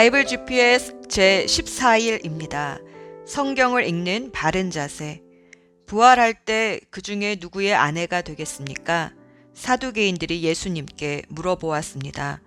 [0.00, 2.80] 바이블 GPS 제 14일입니다.
[3.26, 5.20] 성경을 읽는 바른 자세.
[5.86, 9.12] 부활할 때 그 중에 누구의 아내가 되겠습니까?
[9.52, 12.40] 사두개인들이 예수님께 물어보았습니다.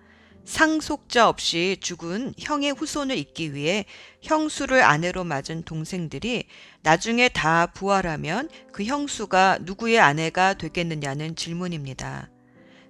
[0.45, 3.85] 상속자 없이 죽은 형의 후손을 잇기 위해
[4.23, 6.45] 형수를 아내로 맞은 동생들이
[6.81, 12.31] 나중에 다 부활하면 그 형수가 누구의 아내가 되겠느냐는 질문입니다.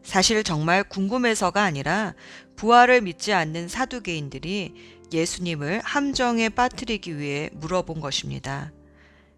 [0.03, 2.13] 사실 정말 궁금해서가 아니라
[2.55, 4.73] 부활을 믿지 않는 사두개인들이
[5.11, 8.71] 예수님을 함정에 빠뜨리기 위해 물어본 것입니다.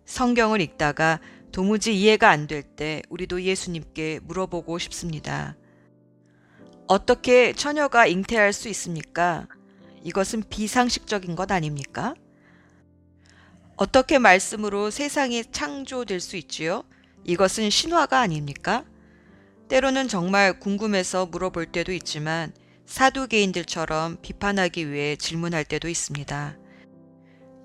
[0.05, 1.19] 성경을 읽다가
[1.51, 5.55] 도무지 이해가 안 될 때 우리도 예수님께 물어보고 싶습니다.
[6.87, 9.47] 어떻게 처녀가 잉태할 수 있습니까?
[10.03, 12.13] 이것은 비상식적인 것 아닙니까?
[13.75, 16.83] 어떻게 말씀으로 세상이 창조될 수 있지요?
[17.23, 18.85] 이것은 신화가 아닙니까?
[19.67, 22.53] 때로는 정말 궁금해서 물어볼 때도 있지만
[22.85, 26.57] 사두개인들처럼 비판하기 위해 질문할 때도 있습니다.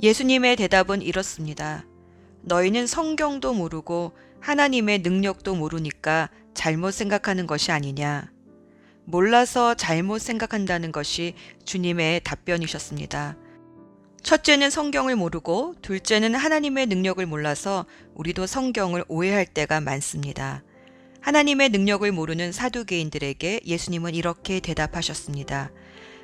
[0.03, 1.85] 예수님의 대답은 이렇습니다.
[2.43, 8.31] 너희는 성경도 모르고 하나님의 능력도 모르니까 잘못 생각하는 것이 아니냐.
[9.05, 13.37] 몰라서 잘못 생각한다는 것이 주님의 답변이셨습니다.
[14.23, 20.63] 첫째는 성경을 모르고 둘째는 하나님의 능력을 몰라서 우리도 성경을 오해할 때가 많습니다.
[21.23, 25.71] 하나님의 능력을 모르는 사두개인들에게 예수님은 이렇게 대답하셨습니다.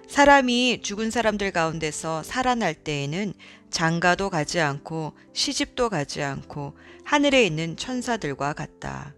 [0.08, 3.34] 사람이 죽은 사람들 가운데서 살아날 때에는
[3.70, 9.14] 장가도 가지 않고 시집도 가지 않고 하늘에 있는 천사들과 같다.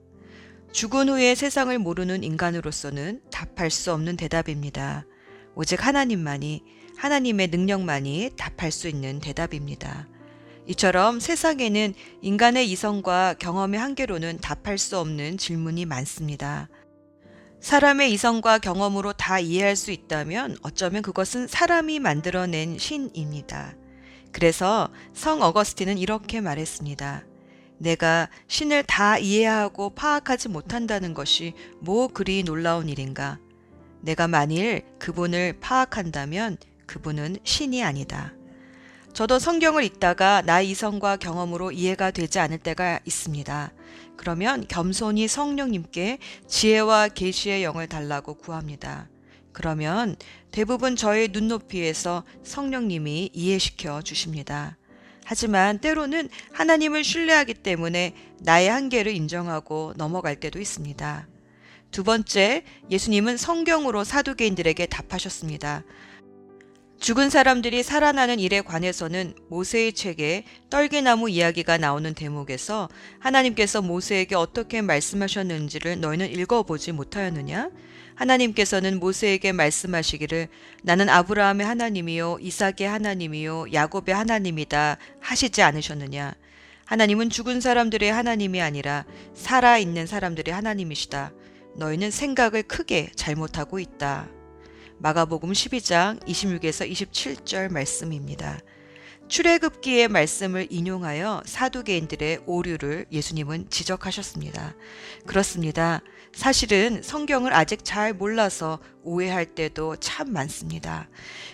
[0.73, 5.06] 죽은 후에 세상을 모르는 인간으로서는 답할 수 없는 대답입니다.
[5.55, 6.62] 오직 하나님만이,
[6.97, 10.09] 하나님의 능력만이 답할 수 있는 대답입니다.
[10.69, 16.69] 이처럼 세상에는 인간의 이성과 경험의 한계로는 답할 수 없는 질문이 많습니다.
[17.61, 23.77] 사람의 이성과 경험으로 다 이해할 수 있다면 어쩌면 그것은 사람이 만들어낸 신입니다.
[24.31, 27.25] 그래서 성 어거스틴은 이렇게 말했습니다.
[27.79, 33.39] 내가 신을 다 이해하고 파악하지 못한다는 것이 뭐 그리 놀라운 일인가.
[34.03, 38.34] 내가 만일 그분을 파악한다면 그분은 신이 아니다.
[39.19, 43.73] 저도 성경을 읽다가 나의 이성과 경험으로 이해가 되지 않을 때가 있습니다.
[44.17, 49.09] 그러면 겸손히 성령님께 지혜와 계시의 영을 달라고 구합니다.
[49.51, 50.15] 그러면
[50.53, 54.77] 대부분 저의 눈높이에서 성령님이 이해시켜 주십니다.
[55.25, 61.27] 하지만 때로는 하나님을 신뢰하기 때문에 나의 한계를 인정하고 넘어갈 때도 있습니다.
[61.91, 65.83] 두 번째, 예수님은 성경으로 사두개인들에게 답하셨습니다.
[66.98, 72.88] 죽은 사람들이 살아나는 일에 관해서는 모세의 책에 떨기나무 이야기가 나오는 대목에서
[73.20, 77.70] 하나님께서 모세에게 어떻게 말씀하셨는지를 너희는 읽어보지 못하였느냐?
[78.16, 80.48] 하나님께서는 모세에게 말씀하시기를
[80.82, 86.34] 나는 아브라함의 하나님이요 이삭의 하나님이요 야곱의 하나님이다 하시지 않으셨느냐?
[86.84, 89.04] 하나님은 죽은 사람들의 하나님이 아니라
[89.34, 91.32] 살아 있는 사람들의 하나님이시다.
[91.76, 94.38] 너희는 생각을 크게 잘못하고 있다.
[95.00, 98.59] 마가복음 12장 26에서 27절 말씀입니다.
[99.28, 104.75] 출애굽기의 말씀을 인용하여 사두개인들의 오류를 예수님은 지적하셨습니다.
[105.26, 106.00] 그렇습니다.
[106.32, 111.09] 사실은 성경을 아직 잘 몰라서 오해할 때도 참 많습니다.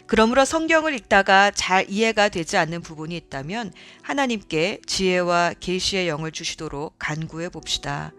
[0.07, 3.73] 그러므로 성경을 읽다가 잘 이해가 되지 않는 부분이 있다면
[4.03, 8.13] 하나님께 지혜와 계시의 영을 주시도록 간구해 봅시다.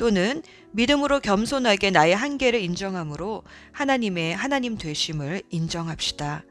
[0.00, 6.42] 또는 믿음으로 겸손하게 나의 한계를 인정함으로 하나님의 하나님 되심을 인정합시다.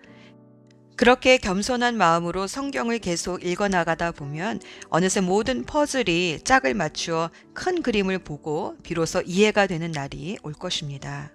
[0.96, 8.76] 그렇게 겸손한 마음으로 성경을 계속 읽어나가다 보면 어느새 모든 퍼즐이 짝을 맞추어 큰 그림을 보고
[8.84, 11.34] 비로소 이해가 되는 날이 올 것입니다.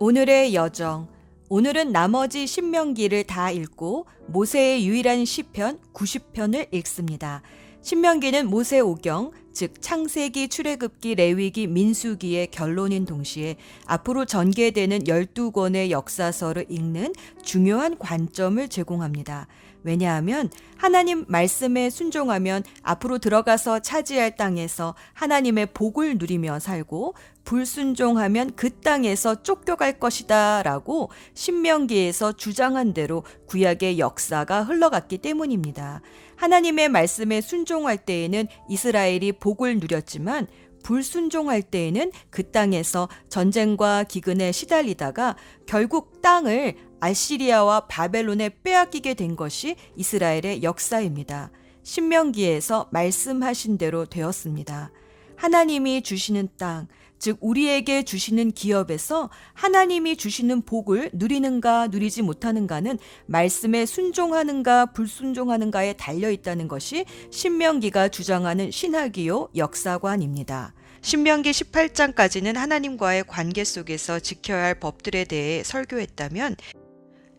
[0.00, 1.08] 오늘의 여정.
[1.48, 7.40] 오늘은 나머지 신명기를 다 읽고 모세의 유일한 시편 90편을 읽습니다.
[7.82, 17.12] 신명기는 모세 오경, 즉 창세기, 출애굽기, 레위기, 민수기의 결론인 동시에 앞으로 전개되는 12권의 역사서를 읽는
[17.42, 19.46] 중요한 관점을 제공합니다.
[19.84, 27.14] 왜냐하면 하나님 말씀에 순종하면 앞으로 들어가서 차지할 땅에서 하나님의 복을 누리며 살고
[27.44, 36.02] 불순종하면 그 땅에서 쫓겨갈 것이다 라고 신명기에서 주장한 대로 구약의 역사가 흘러갔기 때문입니다.
[36.36, 40.48] 하나님의 말씀에 순종할 때에는 이스라엘이 복을 누렸지만
[40.82, 45.36] 불순종할 때에는 그 땅에서 전쟁과 기근에 시달리다가
[45.66, 51.50] 결국 땅을 아시리아와 바벨론에 빼앗기게 된 것이 이스라엘의 역사입니다.
[51.82, 54.92] 신명기에서 말씀하신 대로 되었습니다.
[55.36, 56.86] 하나님이 주시는 땅,
[57.22, 66.66] 즉 우리에게 주시는 기업에서 하나님이 주시는 복을 누리는가 누리지 못하는가는 말씀에 순종하는가 불순종하는가에 달려 있다는
[66.66, 70.74] 것이 신명기가 주장하는 신학이요 역사관입니다.
[71.00, 76.56] 신명기 18장까지는 하나님과의 관계 속에서 지켜야 할 법들에 대해 설교했다면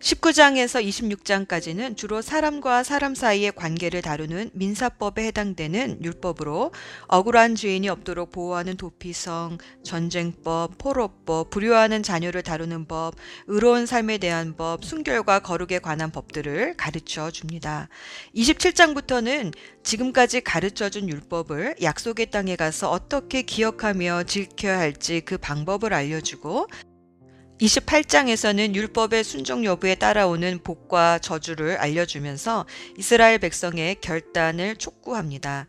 [0.04, 6.74] 19장에서 26장까지는 주로 사람과 사람 사이의 관계를 다루는 민사법에 해당되는 율법으로
[7.08, 13.16] 억울한 죄인이 없도록 보호하는 도피성, 전쟁법, 포로법, 불효하는 자녀를 다루는 법,
[13.48, 17.88] 의로운 삶에 대한 법, 순결과 거룩에 관한 법들을 가르쳐 줍니다.
[18.36, 19.54] 27장부터는
[19.84, 26.68] 지금까지 가르쳐 준 율법을 약속의 땅에 가서 어떻게 기억하며 지켜야 할지 그 방법을 알려주고
[27.64, 32.66] 28장에서는 율법의 순종 여부에 따라오는 복과 저주를 알려주면서
[32.98, 35.68] 이스라엘 백성의 결단을 촉구합니다.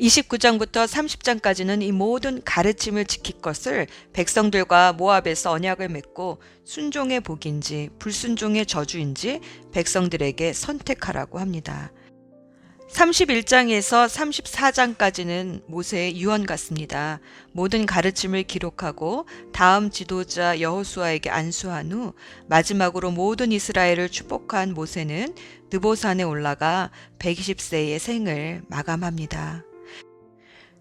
[0.00, 9.40] 29장부터 30장까지는 이 모든 가르침을 지킬 것을 백성들과 모압에서 언약을 맺고 순종의 복인지 불순종의 저주인지
[9.72, 11.92] 백성들에게 선택하라고 합니다.
[12.92, 17.20] 31장에서 34장까지는 모세의 유언 같습니다.
[17.52, 22.12] 모든 가르침을 기록하고 다음 지도자 여호수아에게 안수한 후
[22.48, 25.34] 마지막으로 모든 이스라엘을 축복한 모세는
[25.72, 29.64] 느보산에 올라가 120세의 생을 마감합니다.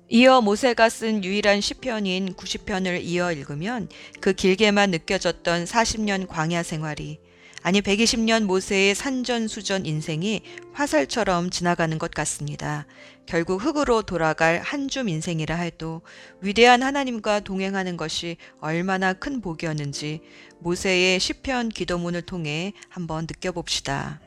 [0.10, 3.88] 이어 모세가 쓴 유일한 시편인 90편을 이어 읽으면
[4.20, 7.20] 그 길게만 느껴졌던 40년 광야 생활이
[7.64, 10.42] 아니 120년 모세의 산전수전 인생이
[10.74, 12.88] 화살처럼 지나가는 것 같습니다.
[13.28, 16.02] 결국 흙으로 돌아갈 한 줌 인생이라 해도
[16.42, 20.22] 위대한 하나님과 동행하는 것이 얼마나 큰 복이었는지
[20.60, 24.20] 모세의 시편 기도문을 통해 한번 느껴봅시다.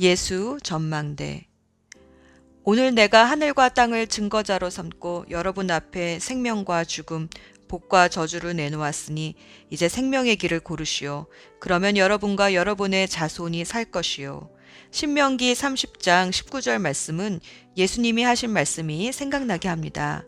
[0.00, 1.46] 예수 전망대
[2.64, 7.28] 오늘 내가 하늘과 땅을 증거자로 삼고 여러분 앞에 생명과 죽음,
[7.68, 9.34] 복과 저주를 내놓았으니
[9.70, 11.26] 이제 생명의 길을 고르시오.
[11.60, 14.50] 그러면 여러분과 여러분의 자손이 살 것이요.
[14.90, 17.40] 신명기 30장 19절 말씀은
[17.76, 20.24] 예수님이 하신 말씀이 생각나게 합니다.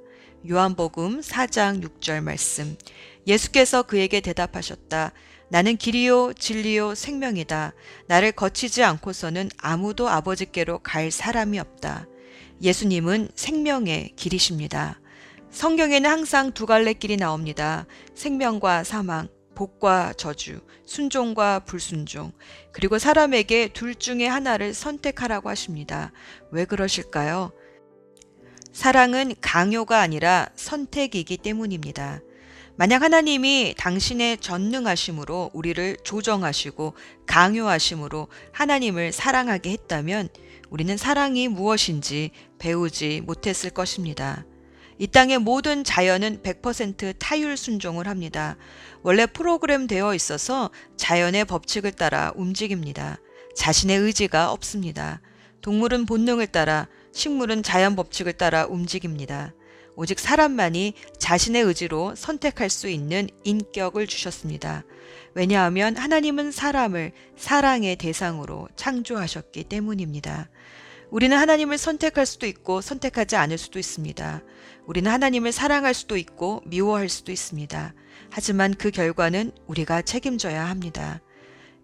[0.49, 2.77] 요한복음 4장 6절 말씀.
[3.27, 5.13] 예수께서 그에게 대답하셨다.
[5.51, 7.73] 나는 길이요, 진리요, 생명이다.
[8.07, 12.07] 나를 거치지 않고서는 아무도 아버지께로 갈 사람이 없다.
[12.63, 15.01] 예수님은 생명의 길이십니다.
[15.51, 17.87] 성경에는 항상 두 갈래 길이 나옵니다.
[18.15, 22.33] 생명과 사망, 복과 저주, 순종과 불순종,
[22.73, 26.13] 그리고 사람에게 둘 중에 하나를 선택하라고 하십니다.
[26.51, 27.53] 왜 그러실까요?
[28.73, 32.21] 사랑은 강요가 아니라 선택이기 때문입니다.
[32.77, 36.95] 만약 하나님이 당신의 전능하심으로 우리를 조정하시고
[37.27, 40.29] 강요하심으로 하나님을 사랑하게 했다면
[40.71, 42.31] 우리는 사랑이 무엇인지
[42.61, 44.45] 배우지 못했을 것입니다.
[44.99, 48.57] 이 땅의 모든 자연은 100% 타율 순종을 합니다.
[49.03, 53.19] 원래 프로그램 되어 있어서 자연의 법칙을 따라 움직입니다.
[53.55, 55.21] 자신의 의지가 없습니다.
[55.61, 59.53] 동물은 본능을 따라, 식물은 자연 법칙을 따라 움직입니다.
[59.95, 64.85] 오직 사람만이 자신의 의지로 선택할 수 있는 인격을 주셨습니다.
[65.35, 70.49] 왜냐하면 하나님은 사람을 사랑의 대상으로 창조하셨기 때문입니다.
[71.11, 74.43] 우리는 하나님을 선택할 수도 있고 선택하지 않을 수도 있습니다.
[74.89, 77.93] 우리는 하나님을 사랑할 수도 있고 미워할 수도 있습니다.
[78.31, 81.21] 하지만 그 결과는 우리가 책임져야 합니다.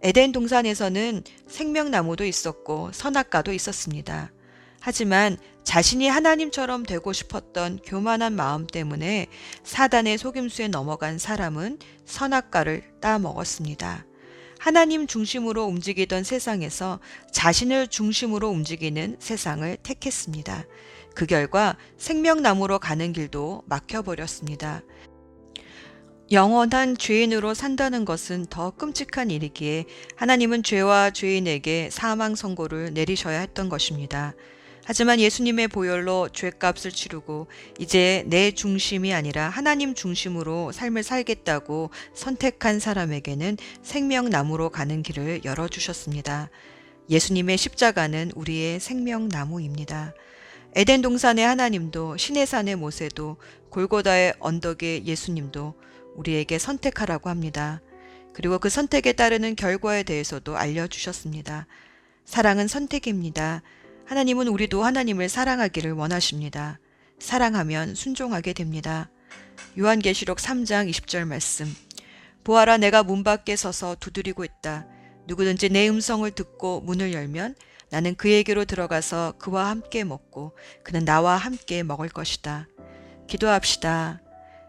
[0.00, 4.32] 에덴 동산에서는 생명나무도 있었고 선악과도 있었습니다.
[4.80, 9.26] 하지만 자신이 하나님처럼 되고 싶었던 교만한 마음 때문에
[9.64, 14.06] 사단의 속임수에 넘어간 사람은 선악과를 따먹었습니다.
[14.58, 17.00] 하나님 중심으로 움직이던 세상에서
[17.32, 20.64] 자신을 중심으로 움직이는 세상을 택했습니다.
[21.14, 24.83] 그 결과 생명나무로 가는 길도 막혀버렸습니다.
[26.33, 29.85] 영원한 죄인으로 산다는 것은 더 끔찍한 일이기에
[30.16, 34.35] 하나님은 죄와 죄인에게 사망 선고를 내리셔야 했던 것입니다.
[34.87, 37.47] 하지만 예수님의 보혈로 죄값을 치르고
[37.78, 46.50] 이제 내 중심이 아니라 하나님 중심으로 삶을 살겠다고 선택한 사람에게는 생명나무로 가는 길을 열어주셨습니다.
[47.09, 50.14] 예수님의 십자가는 우리의 생명나무입니다.
[50.76, 53.37] 에덴 동산의 하나님도 신의 산의 모세도
[53.71, 55.75] 골고다의 언덕의 예수님도
[56.16, 57.81] 우리에게 선택하라고 합니다.
[58.33, 61.69] 그리고 그 선택에 따르는 결과에 대해서도 알려주셨습니다.
[62.25, 63.62] 사랑은 선택입니다.
[64.07, 66.81] 하나님은 우리도 하나님을 사랑하기를 원하십니다.
[67.21, 69.11] 사랑하면 순종하게 됩니다.
[69.78, 71.73] 요한계시록 3장 20절 말씀.
[72.43, 74.88] 보아라 내가 문 밖에 서서 두드리고 있다.
[75.28, 77.54] 누구든지 내 음성을 듣고 문을 열면
[77.91, 82.69] 나는 그에게로 들어가서 그와 함께 먹고 그는 나와 함께 먹을 것이다.
[83.26, 84.21] 기도합시다.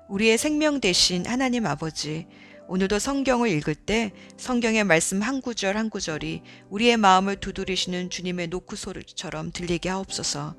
[0.07, 2.27] 우리의 생명 대신 하나님 아버지,
[2.67, 8.75] 오늘도 성경을 읽을 때 성경의 말씀 한 구절 한 구절이 우리의 마음을 두드리시는 주님의 노크
[8.75, 10.55] 소리처럼 들리게 하옵소서.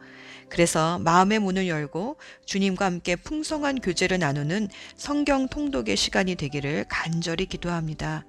[0.49, 8.25] 그래서 마음의 문을 열고 주님과 함께 풍성한 교제를 나누는 성경 통독의 시간이 되기를 간절히 기도합니다.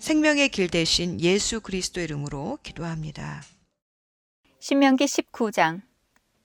[0.00, 3.42] 생명의 길 대신 예수 그리스도 이름으로 기도합니다.
[4.62, 5.80] 신명기 19장.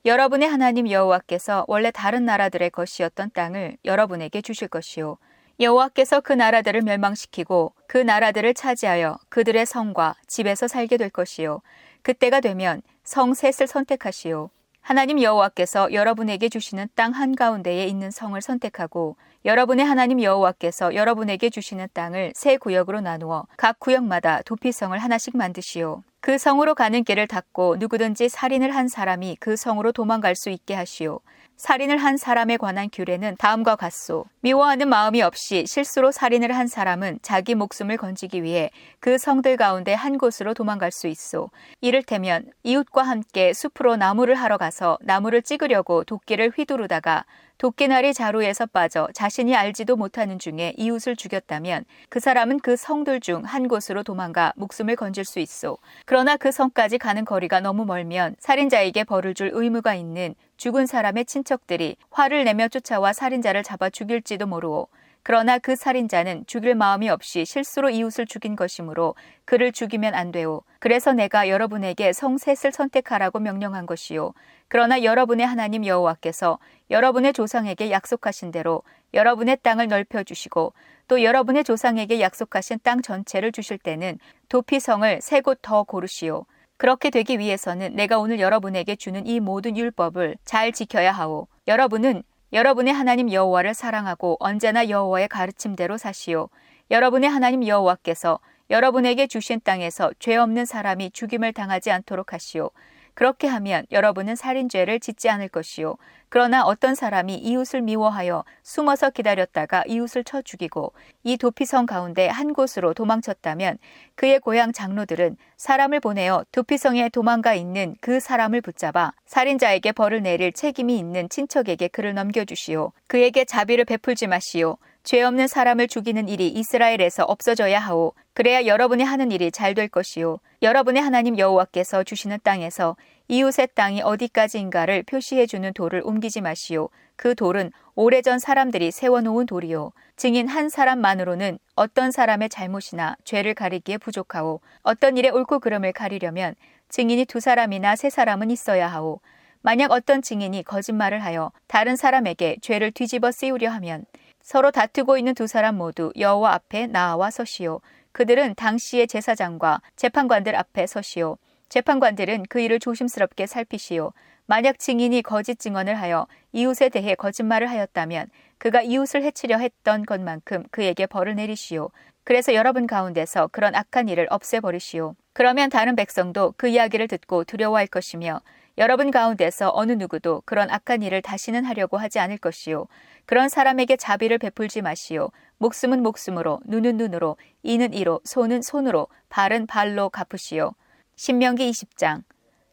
[0.03, 5.19] 여러분의 하나님 여호와께서 원래 다른 나라들의 것이었던 땅을 여러분에게 주실 것이요.
[5.59, 11.61] 여호와께서 그 나라들을 멸망시키고 그 나라들을 차지하여 그들의 성과 집에서 살게 될 것이요.
[12.01, 14.49] 그때가 되면 성 셋을 선택하시오.
[14.81, 22.33] 하나님 여호와께서 여러분에게 주시는 땅 한가운데에 있는 성을 선택하고 여러분의 하나님 여호와께서 여러분에게 주시는 땅을
[22.35, 26.01] 세 구역으로 나누어 각 구역마다 도피성을 하나씩 만드시오.
[26.27, 31.21] 그 성으로 가는 길을 닫고 누구든지 살인을 한 사람이 그 성으로 도망갈 수 있게 하시오.
[31.55, 34.25] 살인을 한 사람에 관한 규례는 다음과 같소.
[34.41, 40.17] 미워하는 마음이 없이 실수로 살인을 한 사람은 자기 목숨을 건지기 위해 그 성들 가운데 한
[40.17, 41.49] 곳으로 도망갈 수 있소.
[41.79, 47.23] 이를테면 이웃과 함께 숲으로 나무를 하러 가서 나무를 찍으려고 도끼를 휘두르다가
[47.57, 53.67] 도끼날이 자루에서 빠져 자신이 알지도 못하는 중에 이웃을 죽였다면 그 사람은 그 성들 중 한
[53.67, 55.77] 곳으로 도망가 목숨을 건질 수 있어.
[56.05, 61.97] 그러나 그 성까지 가는 거리가 너무 멀면 살인자에게 벌을 줄 의무가 있는 죽은 사람의 친척들이
[62.11, 64.87] 화를 내며 쫓아와 살인자를 잡아 죽일지도 모르오.
[65.27, 70.61] 그러나 그 살인자는 죽일 마음이 없이 실수로 이웃을 죽인 것이므로 그를 죽이면 안 되오.
[70.79, 74.31] 그래서 내가 여러분에게 성 셋을 선택하라고 명령한 것이요.
[74.69, 80.71] 그러나 여러분의 하나님 여호와께서 여러분의 조상에게 약속하신 대로 여러분의 땅을 넓혀 주시고
[81.09, 86.45] 또 여러분의 조상에게 약속하신 땅 전체를 주실 때는 도피성을 세 곳 더 고르시오.
[86.77, 91.49] 그렇게 되기 위해서는 내가 오늘 여러분에게 주는 이 모든 율법을 잘 지켜야 하오.
[91.67, 96.49] 여러분은 여러분의 하나님 여호와를 사랑하고 언제나 여호와의 가르침대로 사시오.
[96.89, 98.39] 여러분의 하나님 여호와께서
[98.69, 102.71] 여러분에게 주신 땅에서 죄 없는 사람이 죽임을 당하지 않도록 하시오.
[103.17, 105.95] 그렇게 하면 여러분은 살인죄를 짓지 않을 것이요.
[106.29, 110.93] 그러나 어떤 사람이 이웃을 미워하여 숨어서 기다렸다가 이웃을 쳐 죽이고
[111.23, 113.79] 이 도피성 가운데 한 곳으로 도망쳤다면
[114.13, 120.95] 그의 고향 장로들은 사람을 보내어 도피성에 도망가 있는 그 사람을 붙잡아 살인자에게 벌을 내릴 책임이
[120.95, 122.91] 있는 친척에게 그를 넘겨주시오.
[123.07, 124.77] 그에게 자비를 베풀지 마시오.
[125.07, 128.11] 죄 없는 사람을 죽이는 일이 이스라엘에서 없어져야 하오.
[128.33, 130.39] 그래야 여러분이 하는 일이 잘 될 것이요.
[130.61, 132.97] 여러분의 하나님 여호와께서 주시는 땅에서
[133.29, 136.89] 이웃의 땅이 어디까지인가를 표시해 주는 돌을 옮기지 마시오.
[137.15, 139.93] 그 돌은 오래전 사람들이 세워놓은 돌이요.
[140.17, 144.59] 증인 한 사람만으로는 어떤 사람의 잘못이나 죄를 가리기에 부족하오.
[144.83, 146.53] 어떤 일의 옳고 그름을 가리려면
[146.89, 149.21] 증인이 두 사람이나 세 사람은 있어야 하오.
[149.61, 154.05] 만약 어떤 증인이 거짓말을 하여 다른 사람에게 죄를 뒤집어 씌우려 하면
[154.47, 157.81] 서로 다투고 있는 두 사람 모두 여호와 앞에 나와 서시오.
[158.13, 161.37] 그들은 당시의 제사장과 재판관들 앞에 서시오.
[161.67, 164.13] 재판관들은 그 일을 조심스럽게 살피시오.
[164.45, 171.07] 만약 증인이 거짓 증언을 하여 이웃에 대해 거짓말을 하였다면 그가 이웃을 해치려 했던 것만큼 그에게
[171.07, 171.89] 벌을 내리시오.
[172.23, 175.15] 그래서 여러분 가운데서 그런 악한 일을 없애버리시오.
[175.33, 178.39] 그러면 다른 백성도 그 이야기를 듣고 두려워할 것이며
[178.77, 182.85] 여러분 가운데서 어느 누구도 그런 악한 일을 다시는 하려고 하지 않을 것이요.
[183.25, 185.31] 그런 사람에게 자비를 베풀지 마시오.
[185.57, 190.75] 목숨은 목숨으로, 눈은 눈으로, 이는 이로, 손은 손으로, 발은 발로 갚으시오.
[191.15, 192.21] 신명기 20장.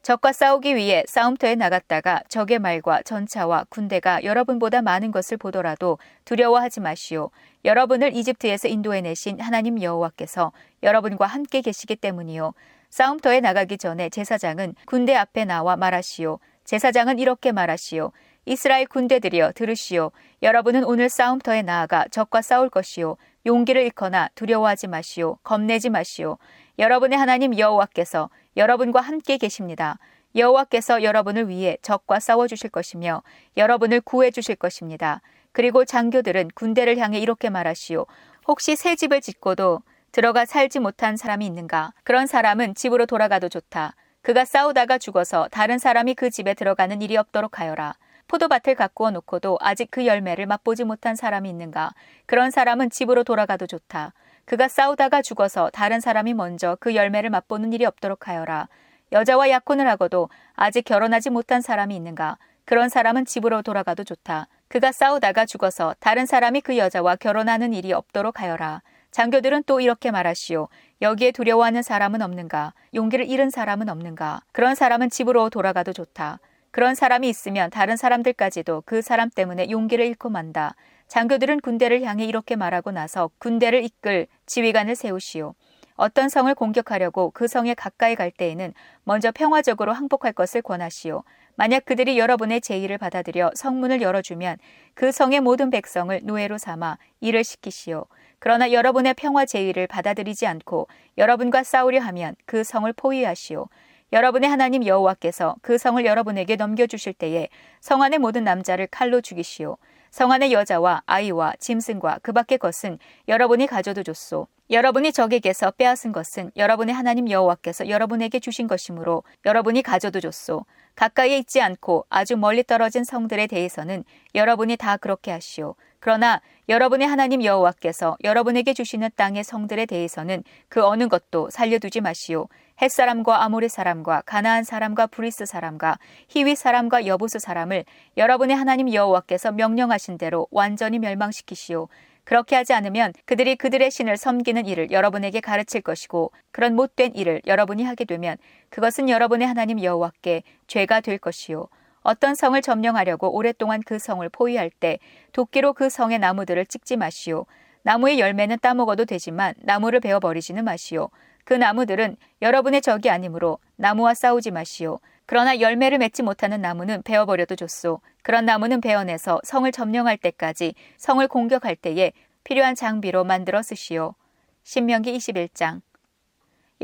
[0.03, 5.97] 적과 싸우기 위해 싸움터에 나갔다가 적의 말과 전차와 군대가 여러분보다 많은 것을 보더라도
[6.27, 7.31] 두려워하지 마시오.
[7.65, 12.53] 여러분을 이집트에서 인도해내신 하나님 여호와께서 여러분과 함께 계시기 때문이요.
[12.95, 16.39] 싸움터에 나가기 전에 제사장은 군대 앞에 나와 말하시오.
[16.63, 18.13] 제사장은 이렇게 말하시오.
[18.45, 20.13] 이스라엘 군대들이여 들으시오.
[20.45, 23.17] 여러분은 오늘 싸움터에 나아가 적과 싸울 것이요.
[23.47, 25.39] 용기를 잃거나 두려워하지 마시오.
[25.43, 26.39] 겁내지 마시오.
[26.79, 29.99] 여러분의 하나님 여호와께서 여러분과 함께 계십니다.
[30.37, 33.25] 여호와께서 여러분을 위해 적과 싸워 주실 것이며
[33.57, 35.21] 여러분을 구해 주실 것입니다.
[35.51, 38.07] 그리고 장교들은 군대를 향해 이렇게 말하시오.
[38.47, 39.83] 혹시 새 집을 짓고도
[40.15, 41.93] 들어가 살지 못한 사람이 있는가?
[42.05, 43.97] 그런 사람은 집으로 돌아가도 좋다.
[44.23, 47.97] 그가 싸우다가 죽어서 다른 사람이 그 집에 들어가는 일이 없도록 하여라.
[48.29, 51.95] 포도밭을 가꾸어 놓고도 아직 그 열매를 맛보지 못한 사람이 있는가?
[52.27, 54.13] 그런 사람은 집으로 돌아가도 좋다.
[54.45, 58.69] 그가 싸우다가 죽어서 다른 사람이 먼저 그 열매를 맛보는 일이 없도록 하여라.
[59.11, 62.39] 여자와 약혼을 하고도 아직 결혼하지 못한 사람이 있는가?
[62.65, 64.47] 그런 사람은 집으로 돌아가도 좋다.
[64.69, 68.83] 그가 싸우다가 죽어서 다른 사람이 그 여자와 결혼하는 일이 없도록 하여라.
[69.15, 70.67] 장교들은 또 이렇게 말하시오.
[71.01, 72.75] 여기에 두려워하는 사람은 없는가?
[72.95, 74.41] 용기를 잃은 사람은 없는가?
[74.51, 76.41] 그런 사람은 집으로 돌아가도 좋다.
[76.73, 80.75] 그런 사람이 있으면 다른 사람들까지도 그 사람 때문에 용기를 잃고 만다.
[81.07, 85.55] 장교들은 군대를 향해 이렇게 말하고 나서 군대를 이끌 지휘관을 세우시오.
[85.95, 91.23] 어떤 성을 공격하려고 그 성에 가까이 갈 때에는 먼저 평화적으로 항복할 것을 권하시오.
[91.55, 94.57] 만약 그들이 여러분의 제의를 받아들여 성문을 열어주면
[94.95, 98.07] 그 성의 모든 백성을 노예로 삼아 일을 시키시오.
[98.45, 100.87] 그러나 여러분의 평화 제의를 받아들이지 않고
[101.17, 103.69] 여러분과 싸우려 하면 그 성을 포위하시오.
[104.13, 107.49] 여러분의 하나님 여호와께서 그 성을 여러분에게 넘겨주실 때에
[107.81, 109.79] 성 안의 모든 남자를 칼로 죽이시오.
[110.11, 112.99] 성 안의 여자와 아이와 짐승과 그 밖의 것은
[113.29, 114.47] 여러분이 가져도 줬소.
[114.71, 120.67] 여러분이 적에게서 빼앗은 것은 여러분의 하나님 여호와께서 여러분에게 주신 것이므로 여러분이 가져도 줬소.
[120.97, 125.77] 가까이에 있지 않고 아주 멀리 떨어진 성들에 대해서는 여러분이 다 그렇게 하시오.
[126.05, 132.47] 그러나 여러분의 하나님 여호와께서 여러분에게 주시는 땅의 성들에 대해서는 그 어느 것도 살려두지 마시오.
[132.83, 137.87] 헷 사람과 아모리 사람과 가나안 사람과 브리스 사람과 히위 사람과 여부스 사람을
[138.19, 141.89] 여러분의 하나님 여호와께서 명령하신 대로 완전히 멸망시키시오.
[142.25, 147.83] 그렇게 하지 않으면 그들이 그들의 신을 섬기는 일을 여러분에게 가르칠 것이고 그런 못된 일을 여러분이
[147.83, 148.37] 하게 되면
[148.69, 151.67] 그것은 여러분의 하나님 여호와께 죄가 될 것이요.
[152.05, 154.99] 어떤 성을 점령하려고 오랫동안 그 성을 포위할 때
[155.33, 157.47] 도끼로 그 성의 나무들을 찍지 마시오.
[157.83, 161.09] 나무의 열매는 따먹어도 되지만 나무를 베어 버리지는 마시오.
[161.45, 165.01] 그 나무들은 여러분의 적이 아니므로 나무와 싸우지 마시오.
[165.27, 168.01] 그러나 열매를 맺지 못하는 나무는 베어 버려도 좋소.
[168.23, 172.13] 그런 나무는 베어내서 성을 점령할 때까지 성을 공격할 때에
[172.45, 174.15] 필요한 장비로 만들어 쓰시오.
[174.63, 175.81] 신명기 21장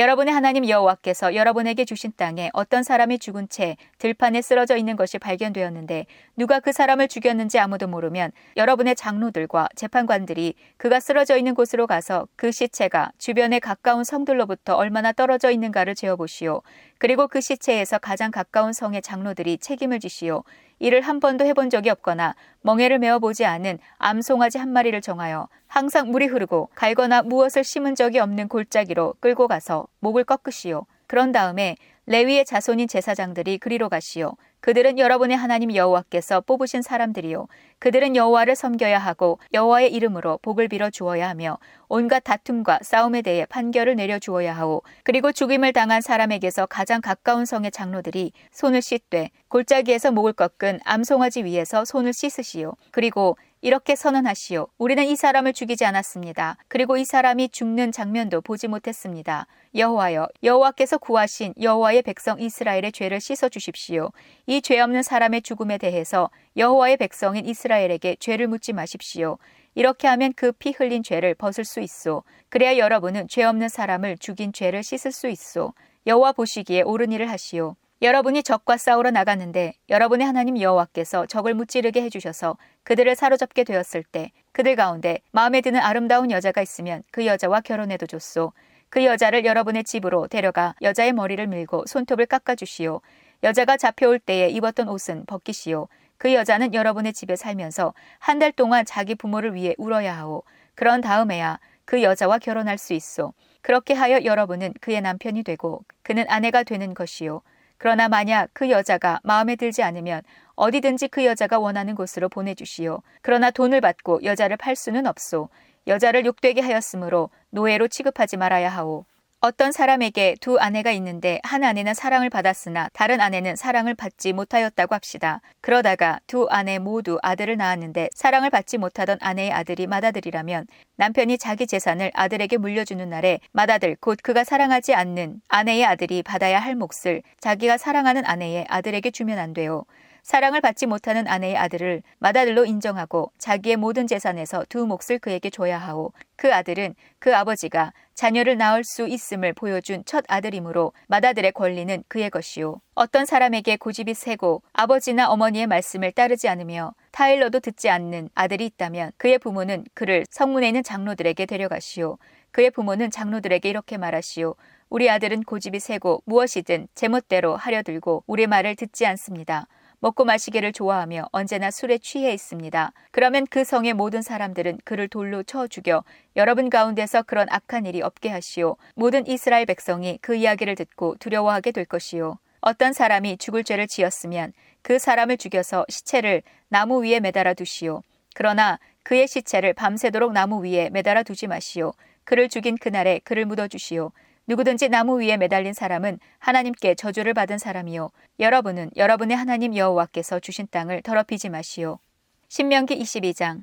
[0.01, 6.07] 여러분의 하나님 여호와께서 여러분에게 주신 땅에 어떤 사람이 죽은 채 들판에 쓰러져 있는 것이 발견되었는데
[6.39, 12.51] 누가 그 사람을 죽였는지 아무도 모르면 여러분의 장로들과 재판관들이 그가 쓰러져 있는 곳으로 가서 그
[12.51, 16.63] 시체가 주변에 가까운 성들로부터 얼마나 떨어져 있는가를 재어보시오.
[16.97, 20.45] 그리고 그 시체에서 가장 가까운 성의 장로들이 책임을 지시오.
[20.81, 26.27] 이를 한 번도 해본 적이 없거나 멍에를 메어보지 않은 암송아지 한 마리를 정하여 항상 물이
[26.27, 30.87] 흐르고 갈거나 무엇을 심은 적이 없는 골짜기로 끌고 가서 목을 꺾으시오.
[31.07, 34.37] 그런 다음에 레위의 자손인 제사장들이 그리로 가시오.
[34.61, 37.47] 그들은 여러분의 하나님 여호와께서 뽑으신 사람들이요.
[37.79, 43.97] 그들은 여호와를 섬겨야 하고 여호와의 이름으로 복을 빌어 주어야 하며 온갖 다툼과 싸움에 대해 판결을
[43.97, 44.83] 내려 주어야 하오.
[45.03, 51.85] 그리고 죽임을 당한 사람에게서 가장 가까운 성의 장로들이 손을 씻되 골짜기에서 목을 꺾은 암송아지 위에서
[51.85, 52.75] 손을 씻으시오.
[52.91, 54.69] 그리고 이렇게 선언하시오.
[54.79, 56.57] 우리는 이 사람을 죽이지 않았습니다.
[56.69, 59.47] 그리고 이 사람이 죽는 장면도 보지 못했습니다.
[59.75, 64.13] 여호와여, 여호와께서 구하신 여호와의 백성 이스라엘의 죄를 씻어 주십시오.
[64.47, 69.37] 이 죄 없는 사람의 죽음에 대해서 여호와의 백성인 이스라엘에게 죄를 묻지 마십시오.
[69.75, 72.23] 이렇게 하면 그 피 흘린 죄를 벗을 수 있소.
[72.49, 75.75] 그래야 여러분은 죄 없는 사람을 죽인 죄를 씻을 수 있소.
[76.07, 77.77] 여호와 보시기에 옳은 일을 하시오.
[78.03, 84.75] 여러분이 적과 싸우러 나갔는데 여러분의 하나님 여호와께서 적을 무찌르게 해주셔서 그들을 사로잡게 되었을 때 그들
[84.75, 88.53] 가운데 마음에 드는 아름다운 여자가 있으면 그 여자와 결혼해도 좋소.
[88.89, 93.03] 그 여자를 여러분의 집으로 데려가 여자의 머리를 밀고 손톱을 깎아주시오.
[93.43, 95.89] 여자가 잡혀올 때에 입었던 옷은 벗기시오.
[96.17, 100.43] 그 여자는 여러분의 집에 살면서 한 달 동안 자기 부모를 위해 울어야 하오.
[100.75, 103.35] 그런 다음에야 그 여자와 결혼할 수 있소.
[103.61, 107.43] 그렇게 하여 여러분은 그의 남편이 되고 그는 아내가 되는 것이요.
[107.81, 110.21] 그러나 만약 그 여자가 마음에 들지 않으면
[110.55, 113.01] 어디든지 그 여자가 원하는 곳으로 보내주시오.
[113.23, 115.49] 그러나 돈을 받고 여자를 팔 수는 없소.
[115.87, 119.07] 여자를 욕되게 하였으므로 노예로 취급하지 말아야 하오.
[119.43, 125.41] 어떤 사람에게 두 아내가 있는데 한 아내는 사랑을 받았으나 다른 아내는 사랑을 받지 못하였다고 합시다.
[125.63, 132.11] 그러다가 두 아내 모두 아들을 낳았는데 사랑을 받지 못하던 아내의 아들이 맏아들이라면 남편이 자기 재산을
[132.13, 138.27] 아들에게 물려주는 날에 맏아들 곧 그가 사랑하지 않는 아내의 아들이 받아야 할 몫을 자기가 사랑하는
[138.27, 139.87] 아내의 아들에게 주면 안 돼요.
[140.23, 146.13] 사랑을 받지 못하는 아내의 아들을 맏아들로 인정하고 자기의 모든 재산에서 두 몫을 그에게 줘야 하오.
[146.37, 152.81] 그 아들은 그 아버지가 자녀를 낳을 수 있음을 보여준 첫 아들이므로 맏아들의 권리는 그의 것이오.
[152.95, 159.39] 어떤 사람에게 고집이 세고 아버지나 어머니의 말씀을 따르지 않으며 타일러도 듣지 않는 아들이 있다면 그의
[159.39, 162.19] 부모는 그를 성문에 있는 장로들에게 데려가시오.
[162.53, 164.55] 그의 부모는 장로들에게 이렇게 말하시오.
[164.91, 169.67] 우리 아들은 고집이 세고 무엇이든 제멋대로 하려 들고 우리 말을 듣지 않습니다.
[170.01, 172.93] 먹고 마시기를 좋아하며 언제나 술에 취해 있습니다.
[173.11, 176.03] 그러면 그 성의 모든 사람들은 그를 돌로 쳐 죽여
[176.37, 178.77] 여러분 가운데서 그런 악한 일이 없게 하시오.
[178.95, 182.39] 모든 이스라엘 백성이 그 이야기를 듣고 두려워하게 될 것이오.
[182.63, 188.03] 어떤 사람이 죽을 죄를 지었으면 그 사람을 죽여서 시체를 나무 위에 매달아 두시오.
[188.35, 191.93] 그러나 그의 시체를 밤새도록 나무 위에 매달아 두지 마시오.
[192.25, 194.13] 그를 죽인 그날에 그를 묻어 주시오.
[194.51, 198.11] 누구든지 나무 위에 매달린 사람은 하나님께 저주를 받은 사람이요.
[198.41, 202.01] 여러분은 여러분의 하나님 여호와께서 주신 땅을 더럽히지 마시오.
[202.49, 203.63] 신명기 22장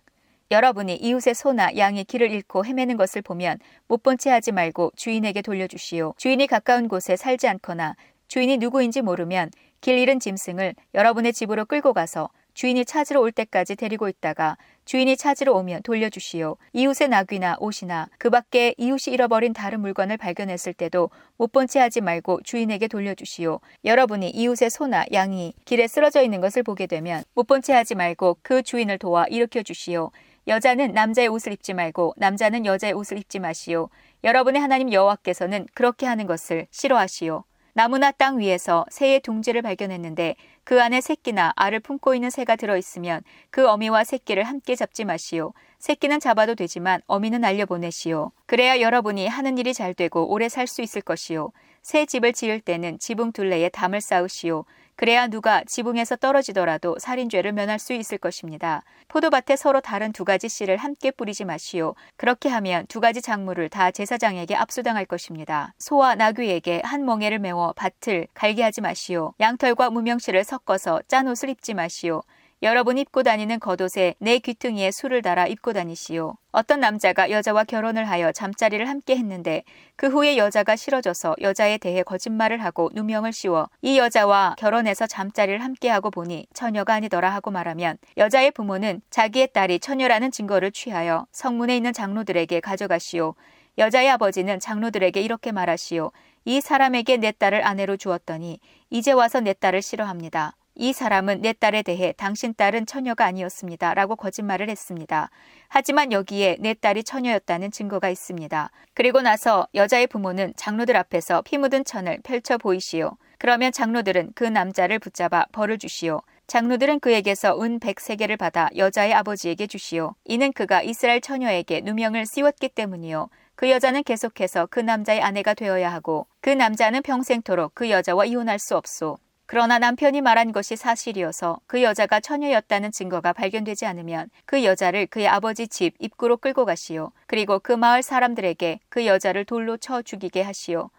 [0.50, 5.42] 여러분이 이웃의 소나 양이 길을 잃고 헤매는 것을 보면 못 본 채 하지 말고 주인에게
[5.42, 6.14] 돌려주시오.
[6.16, 7.98] 주인이 가까운 곳에 살지 않거나
[8.30, 14.10] 주인이 누구인지 모르면 길 잃은 짐승을 여러분의 집으로 끌고 가서 주인이 찾으러 올 때까지 데리고
[14.10, 16.58] 있다가 주인이 찾으러 오면 돌려주시오.
[16.74, 22.02] 이웃의 나귀나 옷이나 그 밖에 이웃이 잃어버린 다른 물건을 발견했을 때도 못 본 채 하지
[22.02, 23.60] 말고 주인에게 돌려주시오.
[23.86, 28.38] 여러분이 이웃의 소나 양이 길에 쓰러져 있는 것을 보게 되면 못 본 채 하지 말고
[28.42, 30.10] 그 주인을 도와 일으켜 주시오.
[30.48, 33.90] 여자는 남자의 옷을 입지 말고 남자는 여자의 옷을 입지 마시오.
[34.24, 37.44] 여러분의 하나님 여호와께서는 그렇게 하는 것을 싫어하시오.
[37.74, 40.36] 나무나 땅 위에서 새의 둥지를 발견했는데
[40.68, 45.54] 그 안에 새끼나 알을 품고 있는 새가 들어있으면 그 어미와 새끼를 함께 잡지 마시오.
[45.80, 48.34] 새끼는 잡아도 되지만 어미는 날려보내시오.
[48.46, 51.54] 그래야 여러분이 하는 일이 잘 되고 오래 살 수 있을 것이오.
[51.82, 54.66] 새 집을 지을 때는 지붕 둘레에 담을 쌓으시오.
[54.98, 58.82] 그래야 누가 지붕에서 떨어지더라도 살인죄를 면할 수 있을 것입니다.
[59.10, 61.94] 포도밭에 서로 다른 두 가지 씨를 함께 뿌리지 마시오.
[62.18, 65.76] 그렇게 하면 두 가지 작물을 다 제사장에게 압수당할 것입니다.
[65.78, 69.34] 소와 나귀에게 한 멍에를 메워 밭을 갈게 하지 마시오.
[69.40, 72.24] 양털과 무명실을 섞어서 짠 옷을 입지 마시오.
[72.64, 76.38] 여러분 입고 다니는 겉옷에 내 귀퉁이에 술을 달아 입고 다니시오.
[76.52, 79.62] 어떤 남자가 여자와 결혼을 하여 잠자리를 함께 했는데
[79.96, 85.88] 그 후에 여자가 싫어져서 여자에 대해 거짓말을 하고 누명을 씌워 이 여자와 결혼해서 잠자리를 함께
[85.90, 91.94] 하고 보니 처녀가 아니더라 하고 말하면 여자의 부모는 자기의 딸이 처녀라는 증거를 취하여 성문에 있는
[91.94, 93.36] 장로들에게 가져가시오.
[93.78, 96.12] 여자의 아버지는 장로들에게 이렇게 말하시오.
[96.46, 100.56] 이 사람에게 내 딸을 아내로 주었더니 이제 와서 내 딸을 싫어합니다.
[100.80, 103.96] 이 사람은 내 딸에 대해 당신 딸은 처녀가 아니었습니다.
[103.96, 105.32] 라고 거짓말을 했습니다.
[105.70, 108.70] 하지만 여기에 내 딸이 처녀였다는 증거가 있습니다.
[108.94, 113.18] 그리고 나서 여자의 부모는 장로들 앞에서 피 묻은 천을 펼쳐 보이시오.
[113.40, 116.22] 그러면 장로들은 그 남자를 붙잡아 벌을 주시오.
[116.46, 120.14] 장로들은 그에게서 은 100세계를 받아 여자의 아버지에게 주시오.
[120.26, 123.30] 이는 그가 이스라엘 처녀에게 누명을 씌웠기 때문이요.
[123.56, 128.78] 그 여자는 계속해서 그 남자의 아내가 되어야 하고 그 남자는 평생토록 그 여자와 이혼할 수
[128.78, 129.18] 없소.
[129.48, 135.70] 그러나 남편이 말한 것이 사실이어서 그 여자가 처녀였다는 증거가 발견되지 않으면 그 여자를 그의 아버지
[135.70, 137.14] 집 입구로 끌고 가시오.
[137.28, 140.90] 그리고 그 마을 사람들에게 그 여자를 돌로 쳐 죽이게 하시오.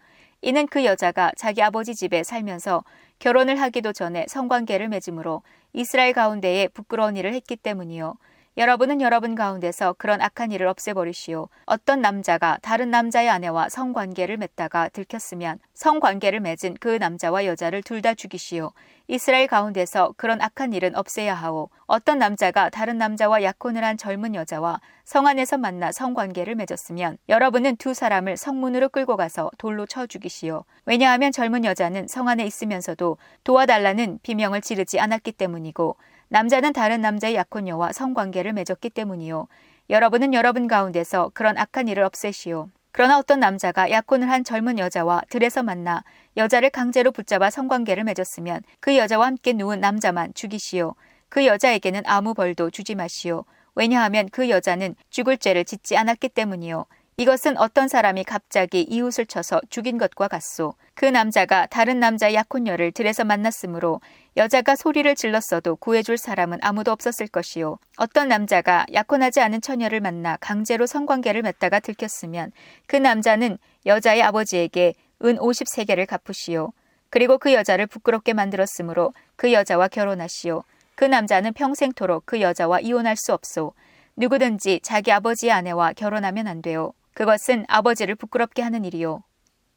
[0.41, 2.83] 이는 그 여자가 자기 아버지 집에 살면서
[3.19, 8.15] 결혼을 하기도 전에 성관계를 맺음으로 이스라엘 가운데에 부끄러운 일을 했기 때문이요.
[8.59, 11.47] 여러분은 여러분 가운데서 그런 악한 일을 없애버리시오.
[11.65, 18.13] 어떤 남자가 다른 남자의 아내와 성관계를 맺다가 들켰으면 성관계를 맺은 그 남자와 여자를 둘 다
[18.13, 18.73] 죽이시오.
[19.07, 21.69] 이스라엘 가운데서 그런 악한 일은 없애야 하오.
[21.87, 27.93] 어떤 남자가 다른 남자와 약혼을 한 젊은 여자와 성 안에서 만나 성관계를 맺었으면 여러분은 두
[27.93, 30.65] 사람을 성문으로 끌고 가서 돌로 쳐 죽이시오.
[30.85, 35.95] 왜냐하면 젊은 여자는 성 안에 있으면서도 도와달라는 비명을 지르지 않았기 때문이고
[36.31, 39.47] 남자는 다른 남자의 약혼녀와 성관계를 맺었기 때문이요.
[39.89, 42.69] 여러분은 여러분 가운데서 그런 악한 일을 없애시오.
[42.91, 46.03] 그러나 어떤 남자가 약혼을 한 젊은 여자와 들에서 만나
[46.37, 50.93] 여자를 강제로 붙잡아 성관계를 맺었으면 그 여자와 함께 누운 남자만 죽이시오.
[51.29, 53.45] 그 여자에게는 아무 벌도 주지 마시오.
[53.73, 56.85] 왜냐하면 그 여자는 죽을 죄를 짓지 않았기 때문이요.
[57.19, 60.75] 이것은 어떤 사람이 갑자기 이웃을 쳐서 죽인 것과 같소.
[60.93, 63.99] 그 남자가 다른 남자의 약혼녀를 들에서 만났으므로
[64.37, 67.77] 여자가 소리를 질렀어도 구해줄 사람은 아무도 없었을 것이요.
[67.97, 72.53] 어떤 남자가 약혼하지 않은 처녀를 만나 강제로 성관계를 맺다가 들켰으면
[72.87, 74.93] 그 남자는 여자의 아버지에게
[75.25, 76.71] 은 50세계를 갚으시오.
[77.09, 80.63] 그리고 그 여자를 부끄럽게 만들었으므로 그 여자와 결혼하시오.
[80.95, 83.73] 그 남자는 평생토록 그 여자와 이혼할 수 없소.
[84.15, 86.93] 누구든지 자기 아버지의 아내와 결혼하면 안 돼요.
[87.19, 89.23] 그것은 아버지를 부끄럽게 하는 일이요.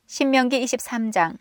[0.06, 1.38] 신명기 23장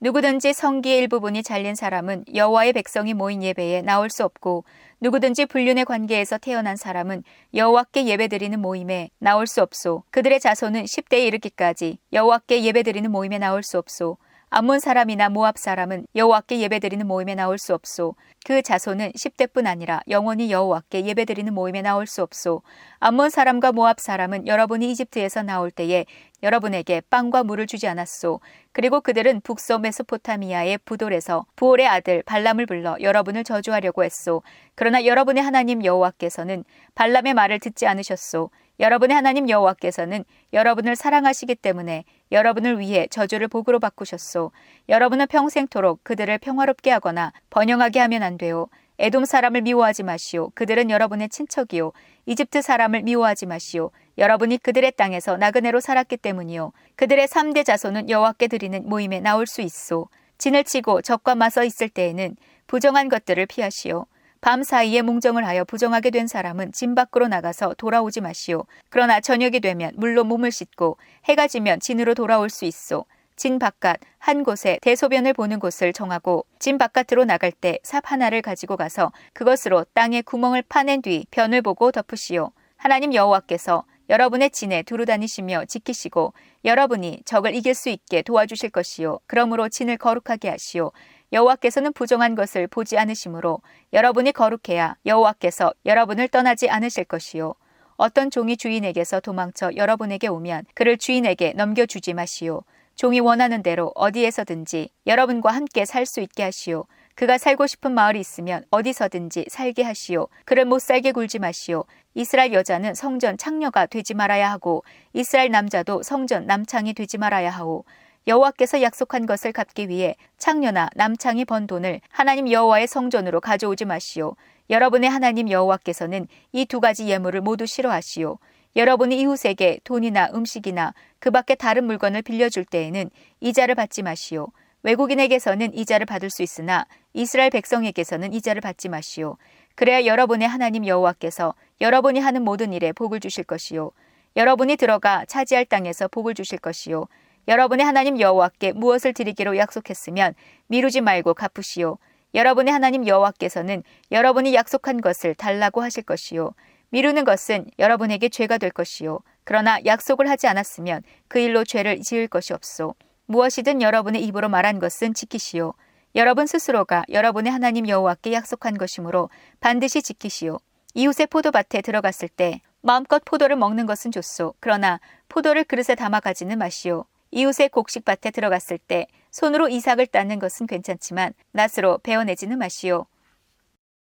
[0.00, 4.64] 누구든지 성기의 일부분이 잘린 사람은 여호와의 백성이 모인 예배에 나올 수 없고
[5.00, 7.22] 누구든지 불륜의 관계에서 태어난 사람은
[7.54, 10.02] 여호와께 예배드리는 모임에 나올 수 없소.
[10.10, 14.18] 그들의 자손은 10대에 이르기까지 여호와께 예배드리는 모임에 나올 수 없소.
[14.56, 18.14] 암몬 사람이나 모압 사람은 여호와께 예배드리는 모임에 나올 수 없소.
[18.46, 22.62] 그 자손은 10대뿐 아니라 영원히 여호와께 예배드리는 모임에 나올 수 없소.
[23.00, 26.06] 암몬 사람과 모압 사람은 여러분이 이집트에서 나올 때에
[26.44, 28.38] 여러분에게 빵과 물을 주지 않았소.
[28.70, 34.42] 그리고 그들은 북서 메소포타미아의 부돌에서 부올의 아들 발람을 불러 여러분을 저주하려고 했소.
[34.76, 36.62] 그러나 여러분의 하나님 여호와께서는
[36.94, 38.50] 발람의 말을 듣지 않으셨소.
[38.80, 44.50] 여러분의 하나님 여호와께서는 여러분을 사랑하시기 때문에 여러분을 위해 저주를 복으로 바꾸셨소.
[44.88, 48.66] 여러분은 평생토록 그들을 평화롭게 하거나 번영하게 하면 안 돼요.
[48.98, 50.50] 에돔 사람을 미워하지 마시오.
[50.54, 51.92] 그들은 여러분의 친척이요.
[52.26, 53.90] 이집트 사람을 미워하지 마시오.
[54.18, 56.72] 여러분이 그들의 땅에서 나그네로 살았기 때문이요.
[56.96, 60.08] 그들의 3대 자손은 여호와께 드리는 모임에 나올 수 있소.
[60.38, 64.06] 진을 치고 적과 맞서 있을 때에는 부정한 것들을 피하시오.
[64.44, 68.66] 밤 사이에 몽정을 하여 부정하게 된 사람은 진 밖으로 나가서 돌아오지 마시오.
[68.90, 73.06] 그러나 저녁이 되면 물로 몸을 씻고 해가 지면 진으로 돌아올 수 있어.
[73.36, 78.76] 진 바깥 한 곳에 대소변을 보는 곳을 정하고 진 바깥으로 나갈 때 삽 하나를 가지고
[78.76, 82.52] 가서 그것으로 땅에 구멍을 파낸 뒤 변을 보고 덮으시오.
[82.76, 86.34] 하나님 여호와께서 여러분의 진에 두루 다니시며 지키시고
[86.66, 89.20] 여러분이 적을 이길 수 있게 도와주실 것이요.
[89.26, 90.92] 그러므로 진을 거룩하게 하시오.
[91.34, 93.60] 여호와께서는 부정한 것을 보지 않으시므로
[93.92, 97.54] 여러분이 거룩해야 여호와께서 여러분을 떠나지 않으실 것이요.
[97.96, 102.62] 어떤 종이 주인에게서 도망쳐 여러분에게 오면 그를 주인에게 넘겨주지 마시오.
[102.94, 106.86] 종이 원하는 대로 어디에서든지 여러분과 함께 살 수 있게 하시오.
[107.16, 110.28] 그가 살고 싶은 마을이 있으면 어디서든지 살게 하시오.
[110.44, 111.84] 그를 못 살게 굴지 마시오.
[112.14, 117.84] 이스라엘 여자는 성전 창녀가 되지 말아야 하고 이스라엘 남자도 성전 남창이 되지 말아야 하오.
[118.26, 124.34] 여호와께서 약속한 것을 갚기 위해 창녀나 남창이 번 돈을 하나님 여호와의 성전으로 가져오지 마시오.
[124.70, 128.38] 여러분의 하나님 여호와께서는 이 두 가지 예물을 모두 싫어하시오.
[128.76, 133.10] 여러분이 이웃에게 돈이나 음식이나 그 밖에 다른 물건을 빌려줄 때에는
[133.40, 134.48] 이자를 받지 마시오.
[134.82, 139.36] 외국인에게서는 이자를 받을 수 있으나 이스라엘 백성에게서는 이자를 받지 마시오.
[139.74, 143.90] 그래야 여러분의 하나님 여호와께서 여러분이 하는 모든 일에 복을 주실 것이요.
[144.36, 147.06] 여러분이 들어가 차지할 땅에서 복을 주실 것이요.
[147.46, 150.34] 여러분의 하나님 여호와께 무엇을 드리기로 약속했으면
[150.66, 151.98] 미루지 말고 갚으시오.
[152.34, 156.52] 여러분의 하나님 여호와께서는 여러분이 약속한 것을 달라고 하실 것이요.
[156.90, 159.20] 미루는 것은 여러분에게 죄가 될 것이요.
[159.44, 162.94] 그러나 약속을 하지 않았으면 그 일로 죄를 지을 것이 없소.
[163.26, 165.74] 무엇이든 여러분의 입으로 말한 것은 지키시오.
[166.14, 169.28] 여러분 스스로가 여러분의 하나님 여호와께 약속한 것이므로
[169.60, 170.58] 반드시 지키시오.
[170.94, 174.54] 이웃의 포도밭에 들어갔을 때 마음껏 포도를 먹는 것은 좋소.
[174.60, 177.04] 그러나 포도를 그릇에 담아 가지는 마시오.
[177.34, 183.06] 이웃의 곡식밭에 들어갔을 때 손으로 이삭을 따는 것은 괜찮지만 낫으로 베어내지는 마시오.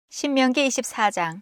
[0.09, 1.41] 신명기 24장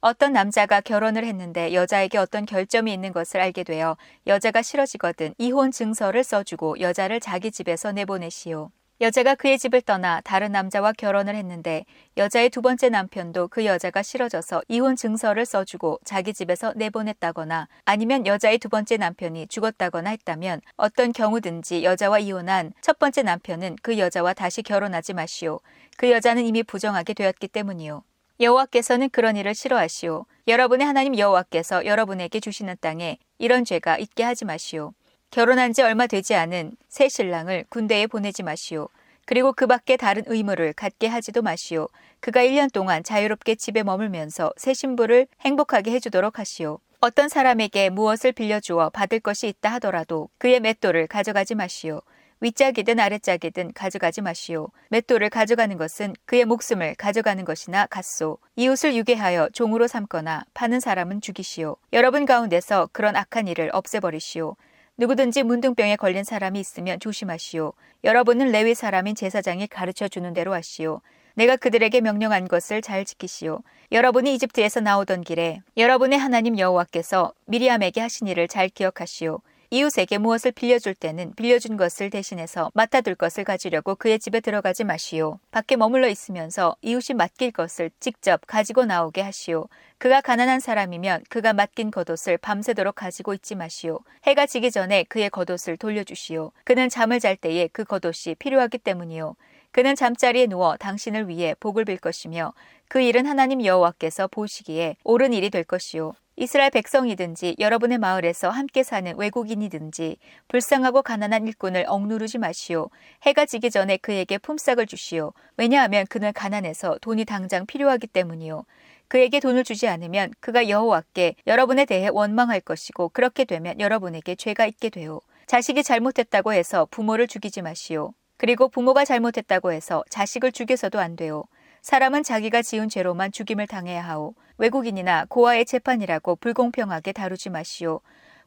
[0.00, 6.22] 어떤 남자가 결혼을 했는데 여자에게 어떤 결점이 있는 것을 알게 되어 여자가 싫어지거든 이혼 증서를
[6.22, 8.70] 써주고 여자를 자기 집에서 내보내시오.
[9.00, 11.86] 여자가 그의 집을 떠나 다른 남자와 결혼을 했는데
[12.18, 18.58] 여자의 두 번째 남편도 그 여자가 싫어져서 이혼 증서를 써주고 자기 집에서 내보냈다거나 아니면 여자의
[18.58, 24.60] 두 번째 남편이 죽었다거나 했다면 어떤 경우든지 여자와 이혼한 첫 번째 남편은 그 여자와 다시
[24.60, 25.60] 결혼하지 마시오.
[25.96, 28.02] 그 여자는 이미 부정하게 되었기 때문이요.
[28.38, 30.26] 여호와께서는 그런 일을 싫어하시오.
[30.46, 34.92] 여러분의 하나님 여호와께서 여러분에게 주시는 땅에 이런 죄가 있게 하지 마시오.
[35.30, 38.88] 결혼한 지 얼마 되지 않은 새 신랑을 군대에 보내지 마시오.
[39.26, 41.88] 그리고 그 밖에 다른 의무를 갖게 하지도 마시오.
[42.18, 46.80] 그가 1년 동안 자유롭게 집에 머물면서 새 신부를 행복하게 해주도록 하시오.
[47.00, 52.02] 어떤 사람에게 무엇을 빌려주어 받을 것이 있다 하더라도 그의 맷돌을 가져가지 마시오.
[52.40, 54.70] 윗짝이든 아랫짝이든 가져가지 마시오.
[54.88, 58.38] 맷돌을 가져가는 것은 그의 목숨을 가져가는 것이나 같소.
[58.56, 61.76] 이웃을 유괴하여 종으로 삼거나 파는 사람은 죽이시오.
[61.92, 64.56] 여러분 가운데서 그런 악한 일을 없애버리시오.
[65.00, 67.72] 누구든지 문둥병에 걸린 사람이 있으면 조심하시오.
[68.04, 71.00] 여러분은 레위 사람인 제사장이 가르쳐 주는 대로 하시오.
[71.32, 73.62] 내가 그들에게 명령한 것을 잘 지키시오.
[73.92, 79.40] 여러분이 이집트에서 나오던 길에 여러분의 하나님 여호와께서 미리암에게 하신 일을 잘 기억하시오.
[79.72, 85.38] 이웃에게 무엇을 빌려줄 때는 빌려준 것을 대신해서 맡아둘 것을 가지려고 그의 집에 들어가지 마시오.
[85.52, 89.68] 밖에 머물러 있으면서 이웃이 맡길 것을 직접 가지고 나오게 하시오.
[89.98, 94.00] 그가 가난한 사람이면 그가 맡긴 겉옷을 밤새도록 가지고 있지 마시오.
[94.24, 96.50] 해가 지기 전에 그의 겉옷을 돌려주시오.
[96.64, 99.36] 그는 잠을 잘 때에 그 겉옷이 필요하기 때문이요.
[99.70, 102.54] 그는 잠자리에 누워 당신을 위해 복을 빌 것이며
[102.88, 106.14] 그 일은 하나님 여호와께서 보시기에 옳은 일이 될 것이요.
[106.40, 110.16] 이스라엘 백성이든지 여러분의 마을에서 함께 사는 외국인이든지
[110.48, 112.88] 불쌍하고 가난한 일꾼을 억누르지 마시오.
[113.24, 115.34] 해가 지기 전에 그에게 품삯을 주시오.
[115.58, 118.64] 왜냐하면 그는 가난해서 돈이 당장 필요하기 때문이요.
[119.08, 124.88] 그에게 돈을 주지 않으면 그가 여호와께 여러분에 대해 원망할 것이고 그렇게 되면 여러분에게 죄가 있게
[124.88, 125.20] 되오.
[125.46, 128.14] 자식이 잘못했다고 해서 부모를 죽이지 마시오.
[128.38, 131.44] 그리고 부모가 잘못했다고 해서 자식을 죽여서도 안 돼요.
[131.82, 134.34] 사람은 자기가 지은 죄로만 죽임을 당해야 하오.
[134.58, 138.00] 외국인이나 고아의 재판이라고 불공평하게 다루지 마시오.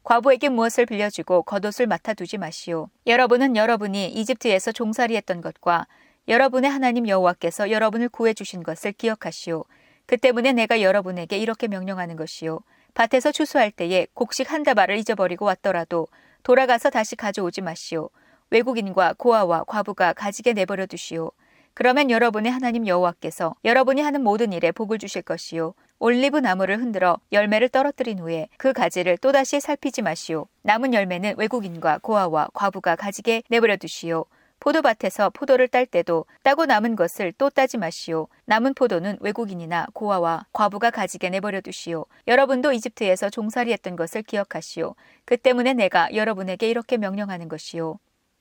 [0.04, 2.88] 과부에게 무엇을 빌려주고 겉옷을 맡아두지 마시오.
[3.06, 5.86] 여러분은 여러분이 이집트에서 종살이했던 것과
[6.28, 9.64] 여러분의 하나님 여호와께서 여러분을 구해주신 것을 기억하시오.
[10.06, 12.60] 그 때문에 내가 여러분에게 이렇게 명령하는 것이요.
[12.94, 16.06] 밭에서 추수할 때에 곡식 한 다발을 잊어버리고 왔더라도
[16.44, 18.10] 돌아가서 다시 가져오지 마시오.
[18.50, 21.32] 외국인과 고아와 과부가 가지게 내버려 두시오.
[21.74, 25.74] 그러면 여러분의 하나님 여호와께서 여러분이 하는 모든 일에 복을 주실 것이요.
[25.98, 30.46] 올리브 나무를 흔들어 열매를 떨어뜨린 후에 그 가지를 또다시 살피지 마시오.
[30.62, 34.26] 남은 열매는 외국인과 고아와 과부가 가지게 내버려 두시오.
[34.60, 38.28] 포도밭에서 포도를 딸 때도 따고 남은 것을 또 따지 마시오.
[38.46, 42.06] 남은 포도는 외국인이나 고아와 과부가 가지게 내버려 두시오.
[42.28, 44.94] 여러분도 이집트에서 종살이했던 것을 기억하시오.
[45.24, 47.98] 그 때문에 내가 여러분에게 이렇게 명령하는 것이오.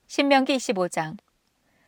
[0.07, 1.17] 신명기 25장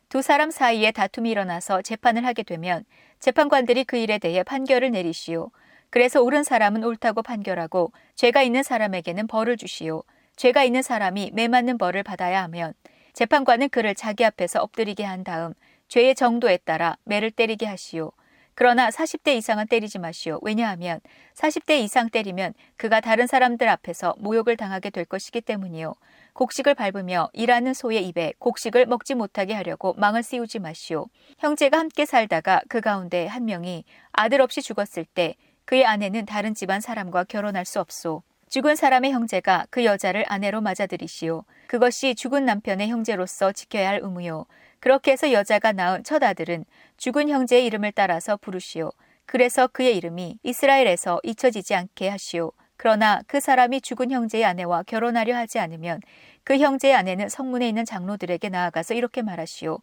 [0.08, 2.84] 두 사람 사이에 다툼이 일어나서 재판을 하게 되면
[3.18, 5.50] 재판관들이 그 일에 대해 판결을 내리시오.
[5.90, 10.04] 그래서 옳은 사람은 옳다고 판결하고 죄가 있는 사람에게는 벌을 주시오.
[10.36, 12.72] 죄가 있는 사람이 매맞는 벌을 받아야 하면
[13.14, 15.54] 재판관은 그를 자기 앞에서 엎드리게 한 다음
[15.88, 18.12] 죄의 정도에 따라 매를 때리게 하시오.
[18.54, 20.38] 그러나 40대 이상은 때리지 마시오.
[20.42, 21.00] 왜냐하면
[21.34, 25.94] 40대 이상 때리면 그가 다른 사람들 앞에서 모욕을 당하게 될 것이기 때문이요.
[26.36, 31.06] 곡식을 밟으며 일하는 소의 입에 곡식을 먹지 못하게 하려고 망을 씌우지 마시오.
[31.38, 36.82] 형제가 함께 살다가 그 가운데 한 명이 아들 없이 죽었을 때 그의 아내는 다른 집안
[36.82, 38.22] 사람과 결혼할 수 없소.
[38.50, 41.44] 죽은 사람의 형제가 그 여자를 아내로 맞아들이시오.
[41.68, 44.44] 그것이 죽은 남편의 형제로서 지켜야 할 의무요.
[44.78, 46.66] 그렇게 해서 여자가 낳은 첫 아들은
[46.98, 48.92] 죽은 형제의 이름을 따라서 부르시오.
[49.24, 52.52] 그래서 그의 이름이 이스라엘에서 잊혀지지 않게 하시오.
[52.76, 56.00] 그러나 그 사람이 죽은 형제의 아내와 결혼하려 하지 않으면
[56.44, 59.80] 그 형제의 아내는 성문에 있는 장로들에게 나아가서 이렇게 말하시오.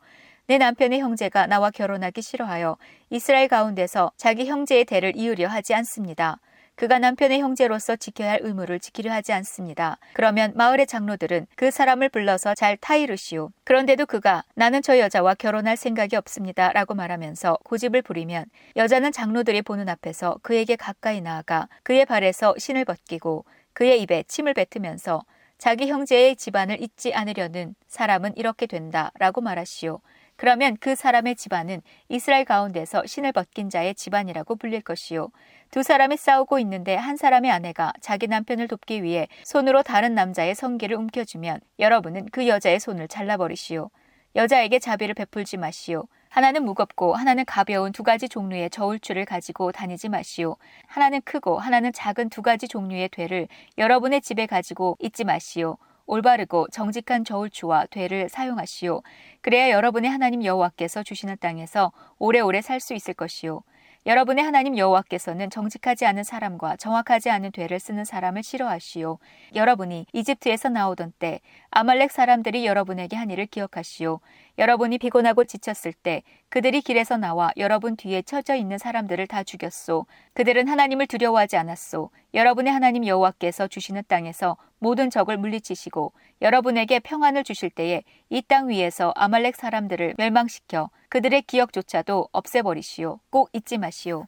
[0.48, 2.78] 내 남편의 형제가 나와 결혼하기 싫어하여
[3.10, 6.40] 이스라엘 가운데서 자기 형제의 대를 이으려 하지 않습니다.
[6.76, 9.98] 그가 남편의 형제로서 지켜야 할 의무를 지키려 하지 않습니다.
[10.14, 13.52] 그러면 마을의 장로들은 그 사람을 불러서 잘 타이르시오.
[13.64, 16.72] 그런데도 그가 나는 저 여자와 결혼할 생각이 없습니다.
[16.74, 23.46] 라고 말하면서 고집을 부리면 여자는 장로들이 보는 앞에서 그에게 가까이 나아가 그의 발에서 신을 벗기고
[23.74, 25.24] 그의 입에 침을 뱉으면서
[25.58, 29.12] 자기 형제의 집안을 잊지 않으려는 사람은 이렇게 된다.
[29.18, 30.02] 라고 말하시오.
[30.36, 35.30] 그러면 그 사람의 집안은 이스라엘 가운데서 신을 벗긴 자의 집안이라고 불릴 것이요.
[35.72, 40.96] 두 사람이 싸우고 있는데 한 사람의 아내가 자기 남편을 돕기 위해 손으로 다른 남자의 성기를
[40.98, 43.90] 움켜주면 여러분은 그 여자의 손을 잘라버리시오.
[44.36, 46.06] 여자에게 자비를 베풀지 마시오.
[46.30, 50.58] 하나는 무겁고 하나는 가벼운 두 가지 종류의 저울추를 가지고 다니지 마시오.
[50.88, 55.78] 하나는 크고 하나는 작은 두 가지 종류의 되를 여러분의 집에 가지고 있지 마시오.
[56.06, 59.02] 올바르고 정직한 저울추와 되를 사용하시오.
[59.42, 63.64] 그래야 여러분의 하나님 여호와께서 주시는 땅에서 오래오래 살 수 있을 것이오.
[64.06, 69.18] 여러분의 하나님 여호와께서는 정직하지 않은 사람과 정확하지 않은 되를 쓰는 사람을 싫어하시오.
[69.56, 71.40] 여러분이 이집트에서 나오던 때
[71.76, 74.20] 아말렉 사람들이 여러분에게 한 일을 기억하시오.
[74.60, 80.06] 여러분이 피곤하고 지쳤을 때 그들이 길에서 나와 여러분 뒤에 처져 있는 사람들을 다 죽였소.
[80.34, 82.12] 그들은 하나님을 두려워하지 않았소.
[82.36, 89.12] 여러분의 하나님 여호와께서 주시는 땅에서 모든 적을 물리치시고 여러분에게 평안을 주실 때에 이 땅 위에서
[89.16, 93.20] 아말렉 사람들을 멸망시켜 그들의 기억조차도 없애버리시오.
[93.32, 94.28] 꼭 잊지 마시오.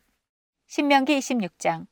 [0.68, 1.86] 신명기 26장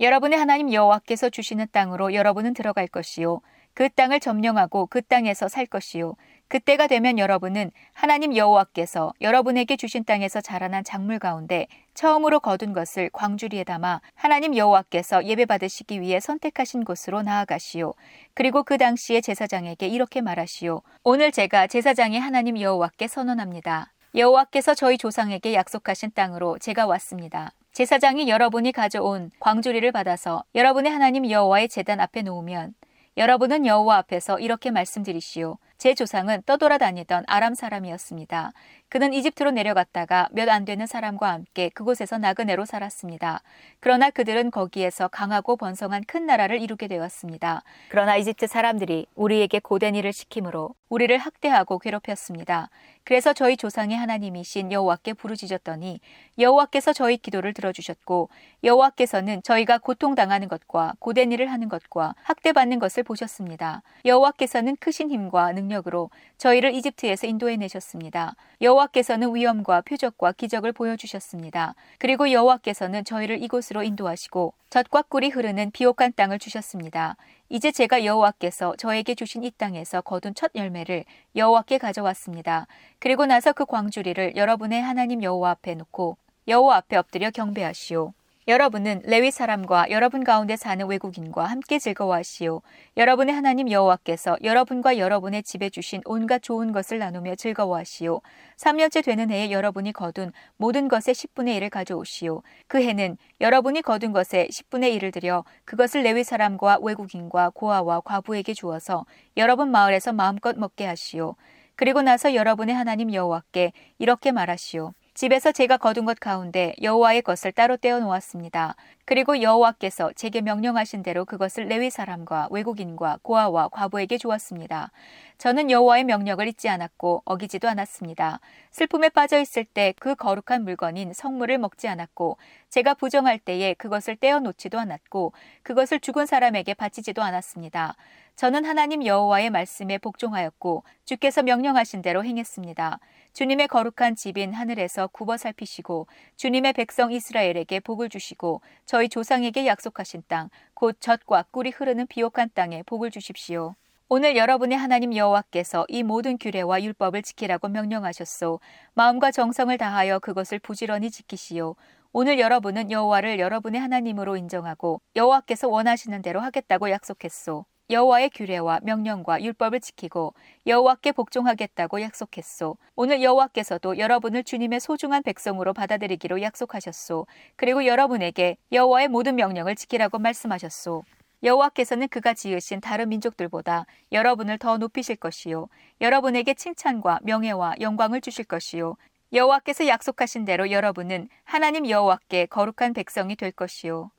[0.00, 3.40] 여러분의 하나님 여호와께서 주시는 땅으로 여러분은 들어갈 것이요.
[3.74, 6.14] 그 땅을 점령하고 그 땅에서 살 것이요.
[6.48, 13.64] 그때가 되면 여러분은 하나님 여호와께서 여러분에게 주신 땅에서 자라난 작물 가운데 처음으로 거둔 것을 광주리에
[13.64, 17.94] 담아 하나님 여호와께서 예배받으시기 위해 선택하신 곳으로 나아가시오.
[18.34, 20.82] 그리고 그 당시에 제사장에게 이렇게 말하시오.
[21.04, 23.92] 오늘 제가 제사장의 하나님 여호와께 선언합니다.
[24.14, 27.52] 여호와께서 저희 조상에게 약속하신 땅으로 제가 왔습니다.
[27.72, 32.74] 제사장이 여러분이 가져온 광주리를 받아서 여러분의 하나님 여호와의 제단 앞에 놓으면
[33.18, 35.58] 여러분은 여호와 앞에서 이렇게 말씀드리시오.
[35.76, 38.52] 제 조상은 떠돌아다니던 아람 사람이었습니다.
[38.92, 43.40] 그는 이집트로 내려갔다가 몇 안 되는 사람과 함께 그곳에서 나그네로 살았습니다.
[43.80, 47.62] 그러나 그들은 거기에서 강하고 번성한 큰 나라를 이루게 되었습니다.
[47.88, 52.68] 그러나 이집트 사람들이 우리에게 고된 일을 시키므로 우리를 학대하고 괴롭혔습니다.
[53.04, 56.00] 그래서 저희 조상의 하나님이신 여호와께 부르짖었더니
[56.38, 58.28] 여호와께서 저희 기도를 들어주셨고
[58.62, 63.82] 여호와께서는 저희가 고통당하는 것과 고된 일을 하는 것과 학대받는 것을 보셨습니다.
[64.04, 66.10] 여호와께서는 크신 힘과 능력으로
[66.42, 68.34] 저희를 이집트에서 인도해 내셨습니다.
[68.60, 71.76] 여호와께서는 위엄과 표적과 기적을 보여주셨습니다.
[71.98, 77.16] 그리고 여호와께서는 저희를 이곳으로 인도하시고 젖과 꿀이 흐르는 비옥한 땅을 주셨습니다.
[77.48, 81.04] 이제 제가 여호와께서 저에게 주신 이 땅에서 거둔 첫 열매를
[81.36, 82.66] 여호와께 가져왔습니다.
[82.98, 86.16] 그리고 나서 그 광주리를 여러분의 하나님 여호와 앞에 놓고
[86.48, 88.14] 여호와 앞에 엎드려 경배하시오.
[88.48, 92.60] 여러분은 레위 사람과 여러분 가운데 사는 외국인과 함께 즐거워하시오.
[92.96, 98.20] 여러분의 하나님 여호와께서 여러분과 여러분의 집에 주신 온갖 좋은 것을 나누며 즐거워하시오.
[98.56, 102.42] 3년째 되는 해에 여러분이 거둔 모든 것의 10분의 1을 가져오시오.
[102.66, 109.06] 그 해는 여러분이 거둔 것의 10분의 1을 들여 그것을 레위 사람과 외국인과 고아와 과부에게 주어서
[109.36, 111.36] 여러분 마을에서 마음껏 먹게 하시오.
[111.76, 114.94] 그리고 나서 여러분의 하나님 여호와께 이렇게 말하시오.
[115.14, 118.76] 집에서 제가 거둔 것 가운데 여호와의 것을 따로 떼어 놓았습니다.
[119.04, 124.90] 그리고 여호와께서 제게 명령하신 대로 그것을 레위 사람과 외국인과 고아와 과부에게 주었습니다.
[125.36, 128.40] 저는 여호와의 명령을 잊지 않았고 어기지도 않았습니다.
[128.70, 132.38] 슬픔에 빠져 있을 때 그 거룩한 물건인 성물을 먹지 않았고
[132.70, 135.32] 제가 부정할 때에 그것을 떼어 놓지도 않았고
[135.62, 137.96] 그것을 죽은 사람에게 바치지도 않았습니다.
[138.36, 142.98] 저는 하나님 여호와의 말씀에 복종하였고 주께서 명령하신 대로 행했습니다.
[143.32, 146.06] 주님의 거룩한 집인 하늘에서 굽어 살피시고
[146.36, 152.82] 주님의 백성 이스라엘에게 복을 주시고 저희 조상에게 약속하신 땅, 곧 젖과 꿀이 흐르는 비옥한 땅에
[152.82, 153.74] 복을 주십시오.
[154.08, 158.60] 오늘 여러분의 하나님 여호와께서 이 모든 규례와 율법을 지키라고 명령하셨소.
[158.92, 161.76] 마음과 정성을 다하여 그것을 부지런히 지키시오.
[162.12, 167.64] 오늘 여러분은 여호와를 여러분의 하나님으로 인정하고 여호와께서 원하시는 대로 하겠다고 약속했소.
[167.90, 170.34] 여호와의 규례와 명령과 율법을 지키고
[170.66, 172.76] 여호와께 복종하겠다고 약속했소.
[172.94, 177.26] 오늘 여호와께서도 여러분을 주님의 소중한 백성으로 받아들이기로 약속하셨소.
[177.56, 181.02] 그리고 여러분에게 여호와의 모든 명령을 지키라고 말씀하셨소.
[181.42, 185.68] 여호와께서는 그가 지으신 다른 민족들보다 여러분을 더 높이실 것이요
[186.00, 188.96] 여러분에게 칭찬과 명예와 영광을 주실 것이요
[189.32, 194.12] 여호와께서 약속하신 대로 여러분은 하나님 여호와께 거룩한 백성이 될 것이요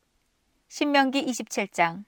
[0.68, 2.04] 신명기 27장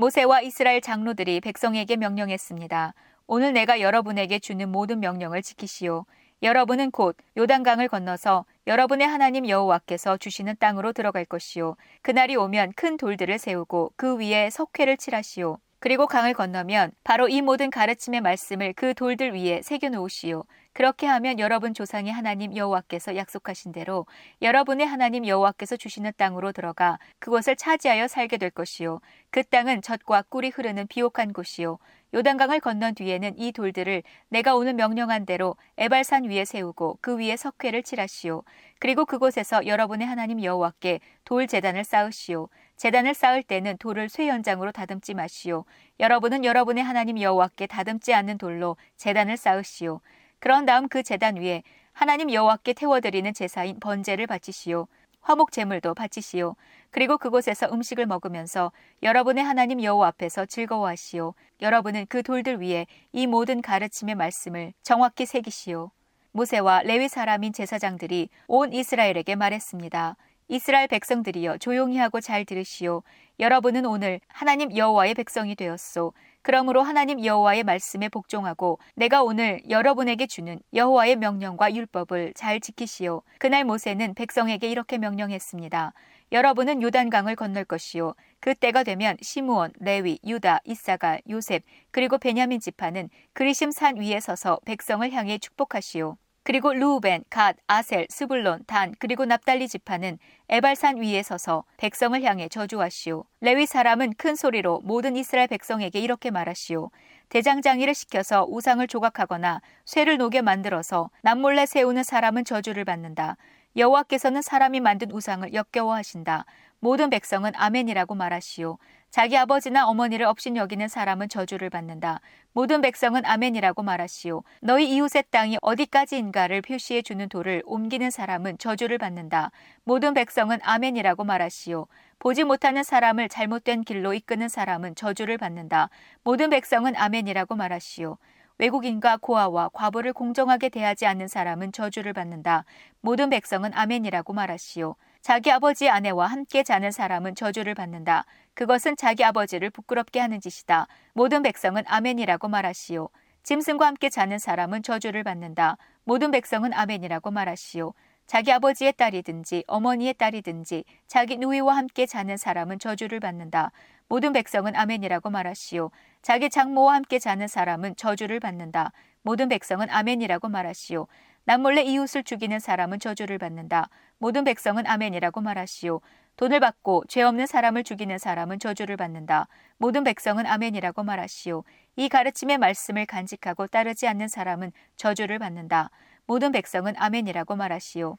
[0.00, 2.94] 모세와 이스라엘 장로들이 백성에게 명령했습니다.
[3.26, 6.06] 오늘 내가 여러분에게 주는 모든 명령을 지키시오.
[6.42, 11.76] 여러분은 곧 요단강을 건너서 여러분의 하나님 여호와께서 주시는 땅으로 들어갈 것이요.
[12.00, 15.58] 그날이 오면 큰 돌들을 세우고 그 위에 석회를 칠하시오.
[15.80, 20.44] 그리고 강을 건너면 바로 이 모든 가르침의 말씀을 그 돌들 위에 새겨 놓으시오.
[20.72, 24.06] 그렇게 하면 여러분 조상의 하나님 여호와께서 약속하신 대로
[24.40, 29.00] 여러분의 하나님 여호와께서 주시는 땅으로 들어가 그곳을 차지하여 살게 될 것이요.
[29.30, 31.78] 그 땅은 젖과 꿀이 흐르는 비옥한 곳이요.
[32.14, 37.82] 요단강을 건넌 뒤에는 이 돌들을 내가 오늘 명령한 대로 에발산 위에 세우고 그 위에 석회를
[37.82, 38.42] 칠하시오.
[38.78, 42.48] 그리고 그곳에서 여러분의 하나님 여호와께 돌 제단을 쌓으시오.
[42.76, 45.64] 제단을 쌓을 때는 돌을 쇠 연장으로 다듬지 마시오.
[46.00, 50.00] 여러분은 여러분의 하나님 여호와께 다듬지 않는 돌로 제단을 쌓으시오.
[50.40, 51.62] 그런 다음 그 제단 위에
[51.92, 54.88] 하나님 여호와께 태워드리는 제사인 번제를 바치시오.
[55.20, 56.56] 화목 제물도 바치시오.
[56.90, 58.72] 그리고 그곳에서 음식을 먹으면서
[59.02, 61.34] 여러분의 하나님 여호와 앞에서 즐거워하시오.
[61.60, 65.90] 여러분은 그 돌들 위에 이 모든 가르침의 말씀을 정확히 새기시오.
[66.32, 70.16] 모세와 레위 사람인 제사장들이 온 이스라엘에게 말했습니다.
[70.48, 73.02] 이스라엘 백성들이여 조용히 하고 잘 들으시오.
[73.38, 76.12] 여러분은 오늘 하나님 여호와의 백성이 되었소.
[76.42, 83.22] 그러므로 하나님 여호와의 말씀에 복종하고 내가 오늘 여러분에게 주는 여호와의 명령과 율법을 잘 지키시오.
[83.38, 85.92] 그날 모세는 백성에게 이렇게 명령했습니다.
[86.32, 88.14] 여러분은 요단강을 건널 것이요.
[88.38, 94.60] 그 때가 되면 시므온, 레위, 유다, 이사갈, 요셉 그리고 베냐민 지파는 그리심 산 위에 서서
[94.64, 96.16] 백성을 향해 축복하시오.
[96.50, 103.22] 그리고 루우벤, 갓, 아셀, 스불론, 단 그리고 납달리 지파는 에발산 위에 서서 백성을 향해 저주하시오.
[103.40, 106.90] 레위 사람은 큰 소리로 모든 이스라엘 백성에게 이렇게 말하시오.
[107.28, 113.36] 대장장이를 시켜서 우상을 조각하거나 쇠를 녹여 만들어서 남몰래 세우는 사람은 저주를 받는다.
[113.76, 116.46] 여호와께서는 사람이 만든 우상을 역겨워하신다.
[116.80, 118.76] 모든 백성은 아멘이라고 말하시오.
[119.10, 122.20] 자기 아버지나 어머니를 업신 여기는 사람은 저주를 받는다.
[122.52, 124.44] 모든 백성은 아멘이라고 말하시오.
[124.60, 129.50] 너희 이웃의 땅이 어디까지인가를 표시해 주는 돌을 옮기는 사람은 저주를 받는다.
[129.82, 131.88] 모든 백성은 아멘이라고 말하시오.
[132.20, 135.90] 보지 못하는 사람을 잘못된 길로 이끄는 사람은 저주를 받는다.
[136.22, 138.16] 모든 백성은 아멘이라고 말하시오.
[138.58, 142.64] 외국인과 고아와 과부를 공정하게 대하지 않는 사람은 저주를 받는다.
[143.00, 144.94] 모든 백성은 아멘이라고 말하시오.
[145.20, 148.24] 자기 아버지의 아내와 함께 자는 사람은 저주를 받는다.
[148.54, 150.86] 그것은 자기 아버지를 부끄럽게 하는 짓이다.
[151.12, 153.10] 모든 백성은 아멘이라고 말하시오.
[153.42, 155.76] 짐승과 함께 자는 사람은 저주를 받는다.
[156.04, 157.92] 모든 백성은 아멘이라고 말하시오.
[158.26, 163.72] 자기 아버지의 딸이든지 어머니의 딸이든지 자기 누이와 함께 자는 사람은 저주를 받는다.
[164.08, 165.90] 모든 백성은 아멘이라고 말하시오.
[166.22, 168.92] 자기 장모와 함께 자는 사람은 저주를 받는다.
[169.22, 171.08] 모든 백성은 아멘이라고 말하시오.
[171.44, 173.88] 남몰래 이웃을 죽이는 사람은 저주를 받는다.
[174.20, 176.02] 모든 백성은 아멘이라고 말하시오.
[176.36, 179.48] 돈을 받고 죄 없는 사람을 죽이는 사람은 저주를 받는다.
[179.78, 181.64] 모든 백성은 아멘이라고 말하시오.
[181.96, 185.90] 이 가르침의 말씀을 간직하고 따르지 않는 사람은 저주를 받는다.
[186.26, 188.18] 모든 백성은 아멘이라고 말하시오.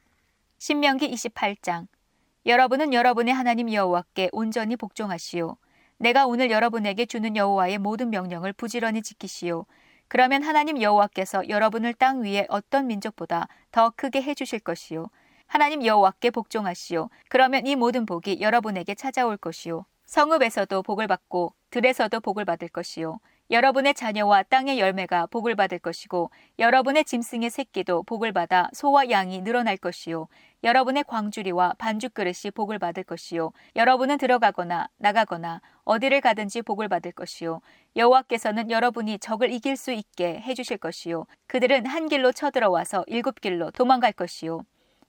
[0.58, 1.86] 신명기 28장
[2.46, 5.56] 여러분은 여러분의 하나님 여호와께 온전히 복종하시오.
[5.98, 9.66] 내가 오늘 여러분에게 주는 여호와의 모든 명령을 부지런히 지키시오.
[10.08, 15.06] 그러면 하나님 여호와께서 여러분을 땅 위에 어떤 민족보다 더 크게 해 주실 것이요.
[15.52, 17.10] 하나님 여호와께 복종하시오.
[17.28, 19.84] 그러면 이 모든 복이 여러분에게 찾아올 것이요.
[20.06, 23.18] 성읍에서도 복을 받고 들에서도 복을 받을 것이요.
[23.50, 29.76] 여러분의 자녀와 땅의 열매가 복을 받을 것이고 여러분의 짐승의 새끼도 복을 받아 소와 양이 늘어날
[29.76, 30.28] 것이요
[30.64, 37.60] 여러분의 광주리와 반죽 그릇이 복을 받을 것이요 여러분은 들어가거나 나가거나 어디를 가든지 복을 받을 것이요
[37.94, 43.70] 여호와께서는 여러분이 적을 이길 수 있게 해 주실 것이요 그들은 한 길로 쳐들어와서 일곱 길로
[43.70, 44.62] 도망갈 것이요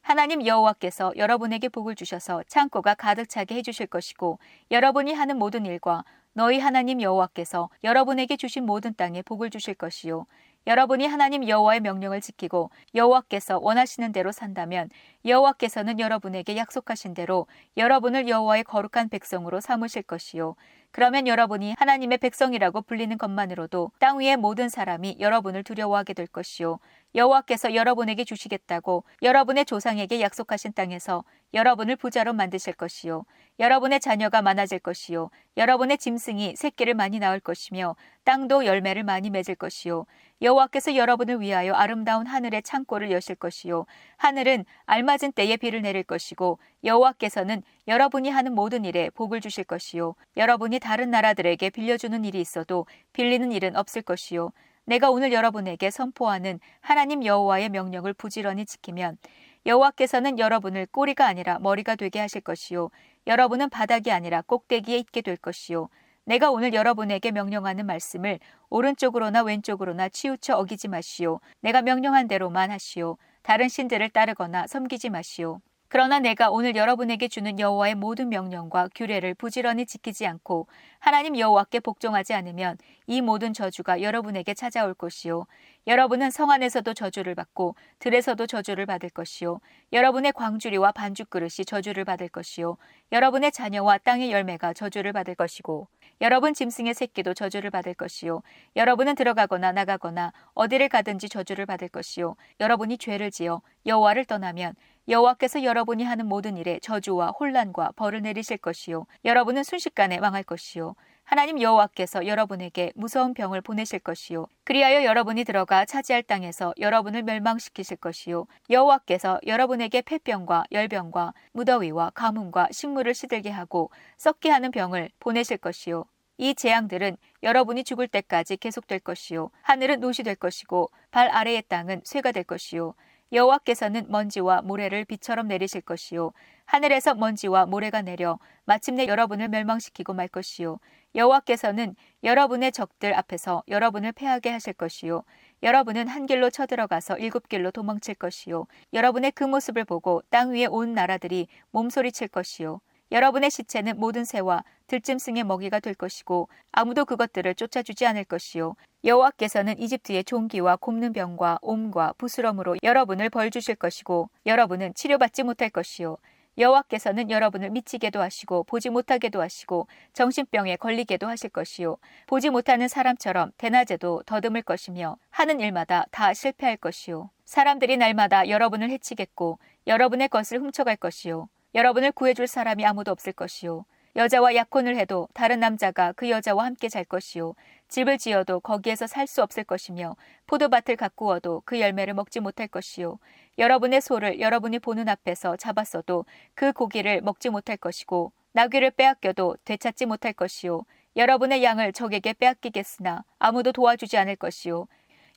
[0.03, 4.37] 하나님 여호와께서 여러분에게 복을 주셔서 창고가 가득 차게 해 주실 것이고
[4.69, 10.25] 여러분이 하는 모든 일과 너희 하나님 여호와께서 여러분에게 주신 모든 땅에 복을 주실 것이요.
[10.67, 14.89] 여러분이 하나님 여호와의 명령을 지키고 여호와께서 원하시는 대로 산다면
[15.25, 17.47] 여호와께서는 여러분에게 약속하신 대로
[17.77, 20.55] 여러분을 여호와의 거룩한 백성으로 삼으실 것이요.
[20.91, 26.79] 그러면 여러분이 하나님의 백성이라고 불리는 것만으로도 땅 위의 모든 사람이 여러분을 두려워하게 될 것이요
[27.15, 33.25] 여호와께서 여러분에게 주시겠다고 여러분의 조상에게 약속하신 땅에서 여러분을 부자로 만드실 것이요
[33.59, 40.05] 여러분의 자녀가 많아질 것이요 여러분의 짐승이 새끼를 많이 낳을 것이며 땅도 열매를 많이 맺을 것이요
[40.41, 43.85] 여호와께서 여러분을 위하여 아름다운 하늘의 창고를 여실 것이요
[44.17, 50.79] 하늘은 알맞은 때에 비를 내릴 것이고 여호와께서는 여러분이 하는 모든 일에 복을 주실 것이요 여러분이
[50.79, 54.51] 다른 나라들에게 빌려주는 일이 있어도 빌리는 일은 없을 것이요
[54.85, 59.17] 내가 오늘 여러분에게 선포하는 하나님 여호와의 명령을 부지런히 지키면
[59.65, 62.89] 여호와께서는 여러분을 꼬리가 아니라 머리가 되게 하실 것이요
[63.27, 65.89] 여러분은 바닥이 아니라 꼭대기에 있게 될 것이요
[66.25, 71.41] 내가 오늘 여러분에게 명령하는 말씀을 오른쪽으로나 왼쪽으로나 치우쳐 어기지 마시오.
[71.59, 73.17] 내가 명령한 대로만 하시오.
[73.41, 75.59] 다른 신들을 따르거나 섬기지 마시오
[75.93, 80.65] 그러나 내가 오늘 여러분에게 주는 여호와의 모든 명령과 규례를 부지런히 지키지 않고
[80.97, 85.45] 하나님 여호와께 복종하지 않으면 이 모든 저주가 여러분에게 찾아올 것이요.
[85.85, 89.59] 여러분은 성 안에서도 저주를 받고 들에서도 저주를 받을 것이요.
[89.91, 92.77] 여러분의 광주리와 반죽 그릇이 저주를 받을 것이요.
[93.11, 95.87] 여러분의 자녀와 땅의 열매가 저주를 받을 것이고
[96.21, 98.41] 여러분 짐승의 새끼도 저주를 받을 것이요.
[98.75, 102.35] 여러분은 들어가거나 나가거나 어디를 가든지 저주를 받을 것이요.
[102.61, 104.73] 여러분이 죄를 지어 여호와를 떠나면
[105.07, 109.05] 여호와께서 여러분이 하는 모든 일에 저주와 혼란과 벌을 내리실 것이요.
[109.25, 110.95] 여러분은 순식간에 망할 것이요.
[111.25, 114.47] 하나님 여호와께서 여러분에게 무서운 병을 보내실 것이요.
[114.63, 118.45] 그리하여 여러분이 들어가 차지할 땅에서 여러분을 멸망시키실 것이요.
[118.69, 126.05] 여호와께서 여러분에게 폐병과 열병과 무더위와 가뭄과 식물을 시들게 하고 썩게 하는 병을 보내실 것이요.
[126.37, 129.49] 이 재앙들은 여러분이 죽을 때까지 계속될 것이요.
[129.61, 132.95] 하늘은 노시 될 것이고 발 아래의 땅은 쇠가 될 것이요
[133.33, 136.31] 여호와께서는 먼지와 모래를 비처럼 내리실 것이요.
[136.65, 140.79] 하늘에서 먼지와 모래가 내려 마침내 여러분을 멸망시키고 말 것이요.
[141.15, 145.23] 여호와께서는 여러분의 적들 앞에서 여러분을 패하게 하실 것이요.
[145.63, 148.67] 여러분은 한 길로 쳐들어가서 일곱 길로 도망칠 것이요.
[148.93, 152.81] 여러분의 그 모습을 보고 땅 위에 온 나라들이 몸소리칠 것이요
[153.13, 158.75] 여러분의 시체는 모든 새와 들짐승의 먹이가 될 것이고 아무도 그것들을 쫓아주지 않을 것이요.
[159.05, 166.17] 여호와께서는 이집트의 종기와 곱는 병과 옴과 부스럼으로 여러분을 벌 주실 것이고 여러분은 치료받지 못할 것이요.
[166.57, 171.97] 여호와께서는 여러분을 미치게도 하시고 보지 못하게도 하시고 정신병에 걸리게도 하실 것이요.
[172.25, 177.29] 보지 못하는 사람처럼 대낮에도 더듬을 것이며 하는 일마다 다 실패할 것이요.
[177.45, 183.85] 사람들이 날마다 여러분을 해치겠고 여러분의 것을 훔쳐갈 것이요 여러분을 구해줄 사람이 아무도 없을 것이요.
[184.15, 187.55] 여자와 약혼을 해도 다른 남자가 그 여자와 함께 잘 것이요.
[187.87, 190.15] 집을 지어도 거기에서 살 수 없을 것이며
[190.45, 193.17] 포도밭을 가꾸어도 그 열매를 먹지 못할 것이요.
[193.57, 200.33] 여러분의 소를 여러분이 보는 앞에서 잡았어도 그 고기를 먹지 못할 것이고 나귀를 빼앗겨도 되찾지 못할
[200.33, 200.83] 것이요.
[201.15, 204.87] 여러분의 양을 적에게 빼앗기겠으나 아무도 도와주지 않을 것이요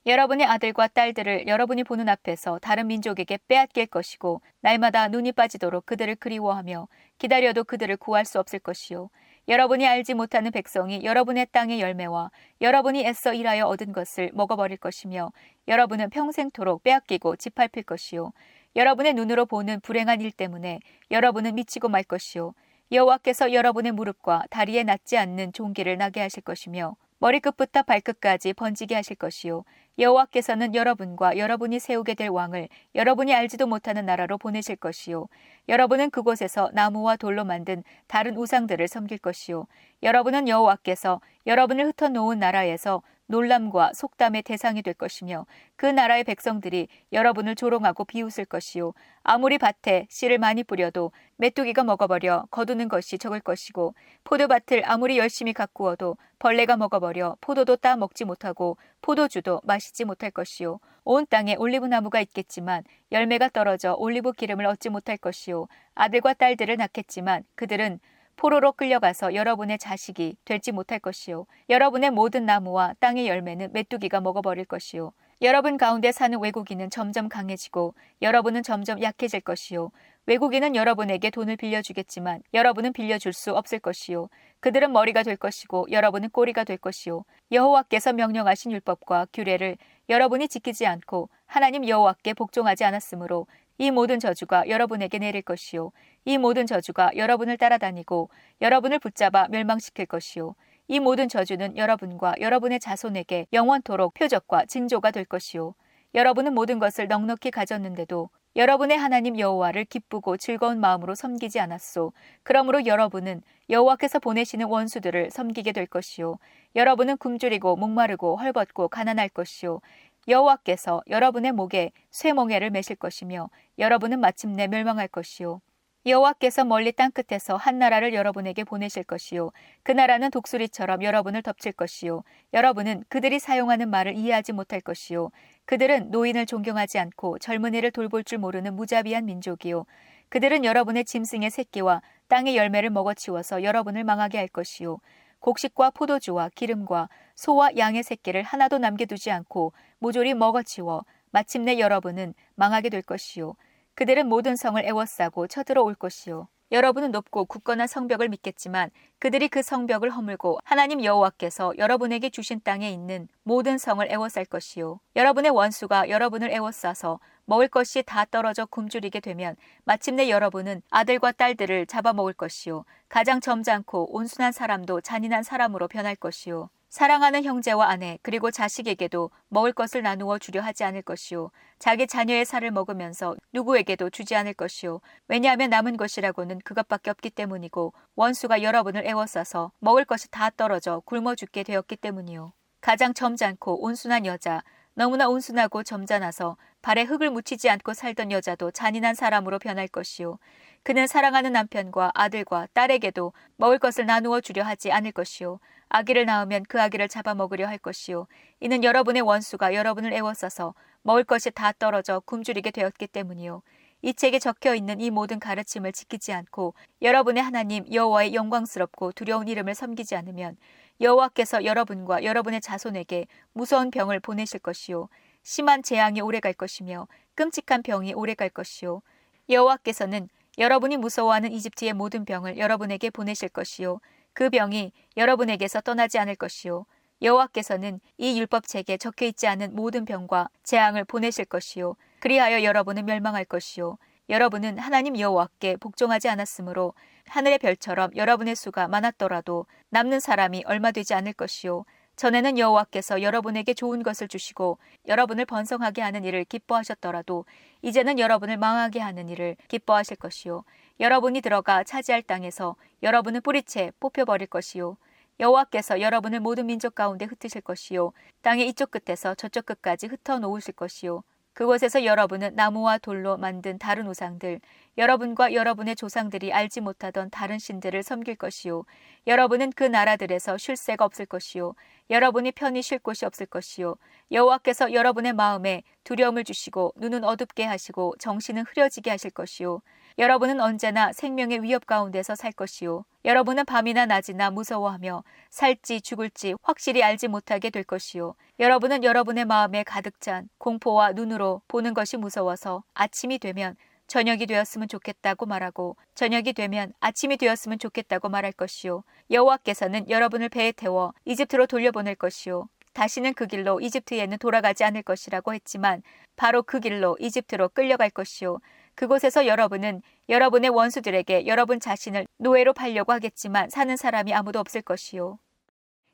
[0.07, 6.87] 여러분의 아들과 딸들을 여러분이 보는 앞에서 다른 민족에게 빼앗길 것이고 날마다 눈이 빠지도록 그들을 그리워하며
[7.17, 9.09] 기다려도 그들을 구할 수 없을 것이요.
[9.49, 12.31] 여러분이 알지 못하는 백성이 여러분의 땅의 열매와
[12.61, 15.33] 여러분이 애써 일하여 얻은 것을 먹어버릴 것이며
[15.67, 18.31] 여러분은 평생토록 빼앗기고 짓밟힐 것이요.
[18.77, 20.79] 여러분의 눈으로 보는 불행한 일 때문에
[21.11, 22.53] 여러분은 미치고 말 것이요.
[22.93, 29.63] 여호와께서 여러분의 무릎과 다리에 낫지 않는 종기를 나게 하실 것이며 머리끝부터 발끝까지 번지게 하실 것이요.
[29.99, 35.27] 여호와께서는 여러분과 여러분이 세우게 될 왕을 여러분이 알지도 못하는 나라로 보내실 것이요.
[35.67, 39.65] 여러분은 그곳에서 나무와 돌로 만든 다른 우상들을 섬길 것이요.
[40.03, 47.55] 여러분은 여호와께서 여러분을 흩어 놓은 나라에서 놀람과 속담의 대상이 될 것이며 그 나라의 백성들이 여러분을
[47.55, 48.93] 조롱하고 비웃을 것이요.
[49.23, 56.17] 아무리 밭에 씨를 많이 뿌려도 메뚜기가 먹어버려 거두는 것이 적을 것이고 포도밭을 아무리 열심히 가꾸어도
[56.39, 60.79] 벌레가 먹어버려 포도도 따 먹지 못하고 포도주도 마시지 못할 것이요.
[61.03, 65.67] 온 땅에 올리브 나무가 있겠지만 열매가 떨어져 올리브 기름을 얻지 못할 것이요.
[65.95, 67.99] 아들과 딸들을 낳겠지만 그들은
[68.37, 71.47] 포로로 끌려가서 여러분의 자식이 될지 못할 것이요.
[71.69, 75.11] 여러분의 모든 나무와 땅의 열매는 메뚜기가 먹어버릴 것이요.
[75.41, 79.91] 여러분 가운데 사는 외국인은 점점 강해지고 여러분은 점점 약해질 것이요.
[80.27, 84.29] 외국인은 여러분에게 돈을 빌려주겠지만 여러분은 빌려줄 수 없을 것이요.
[84.59, 87.23] 그들은 머리가 될 것이고 여러분은 꼬리가 될 것이요.
[87.51, 89.77] 여호와께서 명령하신 율법과 규례를
[90.09, 93.47] 여러분이 지키지 않고 하나님 여호와께 복종하지 않았으므로
[93.77, 95.91] 이 모든 저주가 여러분에게 내릴 것이요.
[96.25, 98.29] 이 모든 저주가 여러분을 따라다니고
[98.61, 100.55] 여러분을 붙잡아 멸망시킬 것이요.
[100.87, 105.75] 이 모든 저주는 여러분과 여러분의 자손에게 영원토록 표적과 징조가 될 것이요.
[106.15, 112.13] 여러분은 모든 것을 넉넉히 가졌는데도 여러분의 하나님 여호와를 기쁘고 즐거운 마음으로 섬기지 않았소.
[112.41, 116.39] 그러므로 여러분은 여호와께서 보내시는 원수들을 섬기게 될 것이요.
[116.75, 119.81] 여러분은 굶주리고 목마르고 헐벗고 가난할 것이요.
[120.27, 123.49] 여호와께서 여러분의 목에 쇠멍에를 매실 것이며
[123.79, 125.61] 여러분은 마침내 멸망할 것이요.
[126.05, 129.51] 여호와께서 멀리 땅 끝에서 한 나라를 여러분에게 보내실 것이요.
[129.83, 132.23] 그 나라는 독수리처럼 여러분을 덮칠 것이요.
[132.53, 135.31] 여러분은 그들이 사용하는 말을 이해하지 못할 것이요.
[135.65, 139.85] 그들은 노인을 존경하지 않고 젊은이를 돌볼 줄 모르는 무자비한 민족이요.
[140.29, 144.99] 그들은 여러분의 짐승의 새끼와 땅의 열매를 먹어치워서 여러분을 망하게 할 것이요.
[145.39, 153.01] 곡식과 포도주와 기름과 소와 양의 새끼를 하나도 남겨두지 않고 모조리 먹어치워 마침내 여러분은 망하게 될
[153.03, 153.55] 것이요.
[153.93, 156.47] 그들은 모든 성을 애워싸고 쳐들어올 것이요.
[156.71, 163.27] 여러분은 높고 굳건한 성벽을 믿겠지만 그들이 그 성벽을 허물고 하나님 여호와께서 여러분에게 주신 땅에 있는
[163.43, 164.99] 모든 성을 애워쌀 것이요.
[165.15, 172.33] 여러분의 원수가 여러분을 애워싸서 먹을 것이 다 떨어져 굶주리게 되면 마침내 여러분은 아들과 딸들을 잡아먹을
[172.33, 172.83] 것이요.
[173.07, 176.69] 가장 점잖고 온순한 사람도 잔인한 사람으로 변할 것이요.
[176.89, 181.51] 사랑하는 형제와 아내 그리고 자식에게도 먹을 것을 나누어 주려 하지 않을 것이요.
[181.79, 185.01] 자기 자녀의 살을 먹으면서 누구에게도 주지 않을 것이요.
[185.27, 191.63] 왜냐하면 남은 것이라고는 그것밖에 없기 때문이고 원수가 여러분을 애워싸서 먹을 것이 다 떨어져 굶어 죽게
[191.63, 192.53] 되었기 때문이요.
[192.79, 194.63] 가장 점잖고 온순한 여자
[194.93, 200.39] 너무나 온순하고 점잖아서 발에 흙을 묻히지 않고 살던 여자도 잔인한 사람으로 변할 것이요.
[200.83, 205.59] 그는 사랑하는 남편과 아들과 딸에게도 먹을 것을 나누어 주려 하지 않을 것이요
[205.89, 208.27] 아기를 낳으면 그 아기를 잡아먹으려 할 것이요.
[208.59, 213.61] 이는 여러분의 원수가 여러분을 애워싸서 먹을 것이 다 떨어져 굶주리게 되었기 때문이요.
[214.03, 219.73] 이 책에 적혀 있는 이 모든 가르침을 지키지 않고 여러분의 하나님 여호와의 영광스럽고 두려운 이름을
[219.73, 220.57] 섬기지 않으면
[221.01, 225.09] 여호와께서 여러분과 여러분의 자손에게 무서운 병을 보내실 것이요.
[225.43, 229.01] 심한 재앙이 오래 갈 것이며 끔찍한 병이 오래 갈 것이요.
[229.49, 233.99] 여호와께서는 여러분이 무서워하는 이집트의 모든 병을 여러분에게 보내실 것이요.
[234.37, 236.85] 그 병이 여러분에게서 떠나지 않을 것이요.
[237.23, 241.95] 여호와께서는 이 율법책에 적혀 있지 않은 모든 병과 재앙을 보내실 것이요.
[242.19, 243.97] 그리하여 여러분은 멸망할 것이요.
[244.29, 246.93] 여러분은 하나님 여호와께 복종하지 않았으므로
[247.25, 251.85] 하늘의 별처럼 여러분의 수가 많았더라도 남는 사람이 얼마 되지 않을 것이요.
[252.15, 254.77] 전에는 여호와께서 여러분에게 좋은 것을 주시고
[255.07, 257.45] 여러분을 번성하게 하는 일을 기뻐하셨더라도
[257.81, 260.63] 이제는 여러분을 망하게 하는 일을 기뻐하실 것이요.
[260.99, 264.97] 여러분이 들어가 차지할 땅에서 여러분은 뿌리채 뽑혀버릴 것이요.
[265.39, 268.13] 여호와께서 여러분을 모든 민족 가운데 흩으실 것이요.
[268.41, 271.23] 땅의 이쪽 끝에서 저쪽 끝까지 흩어 놓으실 것이요.
[271.53, 274.59] 그곳에서 여러분은 나무와 돌로 만든 다른 우상들,
[274.95, 278.83] 여러분과 여러분의 조상들이 알지 못하던 다른 신들을 섬길 것이요.
[279.25, 281.73] 여러분은 그 나라들에서 쉴 새가 없을 것이요.
[282.11, 283.95] 여러분이 편히 쉴 곳이 없을 것이요.
[284.31, 289.81] 여호와께서 여러분의 마음에 두려움을 주시고 눈은 어둡게 하시고 정신은 흐려지게 하실 것이요.
[290.19, 293.05] 여러분은 언제나 생명의 위협 가운데서 살 것이요.
[293.23, 298.33] 여러분은 밤이나 낮이나 무서워하며 살지 죽을지 확실히 알지 못하게 될 것이요.
[298.59, 303.75] 여러분은 여러분의 마음에 가득 찬 공포와 눈으로 보는 것이 무서워서 아침이 되면
[304.07, 309.03] 저녁이 되었으면 좋겠다고 말하고 저녁이 되면 아침이 되었으면 좋겠다고 말할 것이요.
[309.29, 312.67] 여호와께서는 여러분을 배에 태워 이집트로 돌려보낼 것이요.
[312.93, 316.01] 다시는 그 길로 이집트에는 돌아가지 않을 것이라고 했지만
[316.35, 318.57] 바로 그 길로 이집트로 끌려갈 것이요.
[318.97, 325.37] 그곳에서 여러분은 여러분의 원수들에게 여러분 자신을 노예로 팔려고 하겠지만 사는 사람이 아무도 없을 것이요.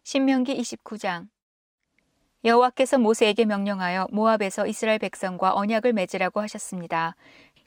[0.04, 1.30] 신명기 29장
[2.44, 7.16] 여호와께서 모세에게 명령하여 모압에서 이스라엘 백성과 언약을 맺으라고 하셨습니다.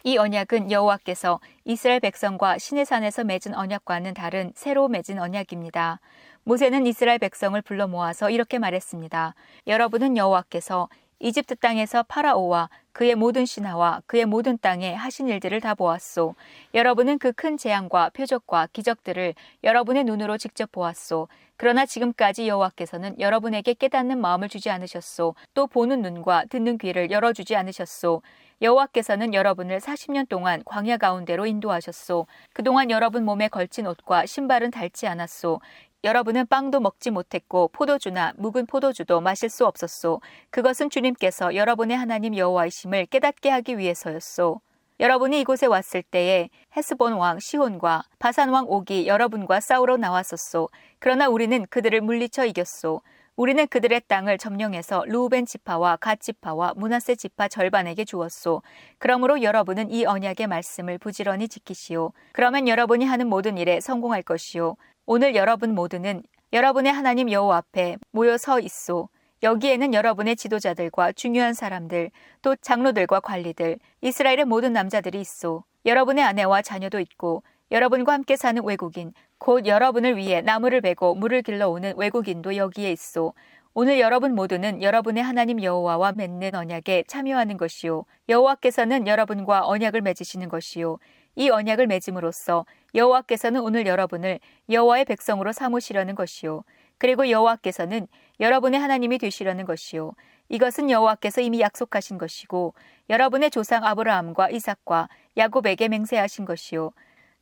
[0.04, 5.98] 이 언약은 여호와께서 이스라엘 백성과 시내산에서 맺은 언약과는 다른 새로 맺은 언약입니다.
[6.44, 9.34] 모세는 이스라엘 백성을 불러 모아서 이렇게 말했습니다.
[9.66, 16.34] 여러분은 여호와께서 이집트 땅에서 파라오와 그의 모든 신하와 그의 모든 땅에 하신 일들을 다 보았소.
[16.74, 21.28] 여러분은 그 큰 재앙과 표적과 기적들을 여러분의 눈으로 직접 보았소.
[21.58, 25.34] 그러나 지금까지 여호와께서는 여러분에게 깨닫는 마음을 주지 않으셨소.
[25.54, 28.22] 또 보는 눈과 듣는 귀를 열어주지 않으셨소.
[28.62, 32.26] 여호와께서는 여러분을 40년 동안 광야 가운데로 인도하셨소.
[32.54, 35.60] 그동안 여러분 몸에 걸친 옷과 신발은 닳지 않았소.
[36.06, 40.20] 여러분은 빵도 먹지 못했고 포도주나 묵은 포도주도 마실 수 없었소.
[40.50, 44.60] 그것은 주님께서 여러분의 하나님 여호와이심을 깨닫게 하기 위해서였소.
[45.00, 50.68] 여러분이 이곳에 왔을 때에 헤스본 왕 시혼과 바산 왕 옥이 여러분과 싸우러 나왔었소.
[51.00, 53.02] 그러나 우리는 그들을 물리쳐 이겼소.
[53.34, 58.62] 우리는 그들의 땅을 점령해서 루우벤 지파와 갓 지파와 문하세 지파 절반에게 주었소.
[58.98, 62.12] 그러므로 여러분은 이 언약의 말씀을 부지런히 지키시오.
[62.32, 64.76] 그러면 여러분이 하는 모든 일에 성공할 것이오.
[65.08, 69.08] 오늘 여러분 모두는 여러분의 하나님 여호와 앞에 모여 서 있소.
[69.44, 72.10] 여기에는 여러분의 지도자들과 중요한 사람들,
[72.42, 75.62] 또 장로들과 관리들, 이스라엘의 모든 남자들이 있소.
[75.84, 81.94] 여러분의 아내와 자녀도 있고, 여러분과 함께 사는 외국인, 곧 여러분을 위해 나무를 베고 물을 길러오는
[81.96, 83.32] 외국인도 여기에 있소.
[83.74, 88.06] 오늘 여러분 모두는 여러분의 하나님 여호와와 맺는 언약에 참여하는 것이요.
[88.28, 90.98] 여호와께서는 여러분과 언약을 맺으시는 것이요.
[91.36, 92.64] 이 언약을 맺음으로써
[92.94, 96.64] 여호와께서는 오늘 여러분을 여호와의 백성으로 삼으시려는 것이요.
[96.98, 98.08] 그리고 여호와께서는
[98.40, 100.12] 여러분의 하나님이 되시려는 것이요.
[100.48, 102.74] 이것은 여호와께서 이미 약속하신 것이고
[103.10, 106.92] 여러분의 조상 아브라함과 이삭과 야곱에게 맹세하신 것이요.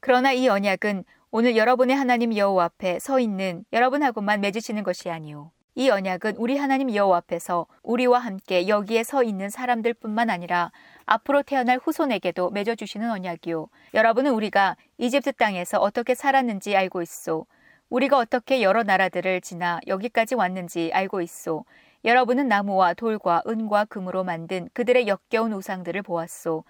[0.00, 5.50] 그러나 이 언약은 오늘 여러분의 하나님 여호와 앞에 서 있는 여러분하고만 맺으시는 것이 아니요.
[5.76, 10.70] 이 언약은 우리 하나님 여호와 앞에서 우리와 함께 여기에 서 있는 사람들뿐만 아니라
[11.04, 13.66] 앞으로 태어날 후손에게도 맺어 주시는 언약이요.
[13.92, 17.46] 여러분은 우리가 이집트 땅에서 어떻게 살았는지 알고 있소.
[17.90, 21.64] 우리가 어떻게 여러 나라들을 지나 여기까지 왔는지 알고 있소.
[22.04, 26.62] 여러분은 나무와 돌과 은과 금으로 만든 그들의 역겨운 우상들을 보았소.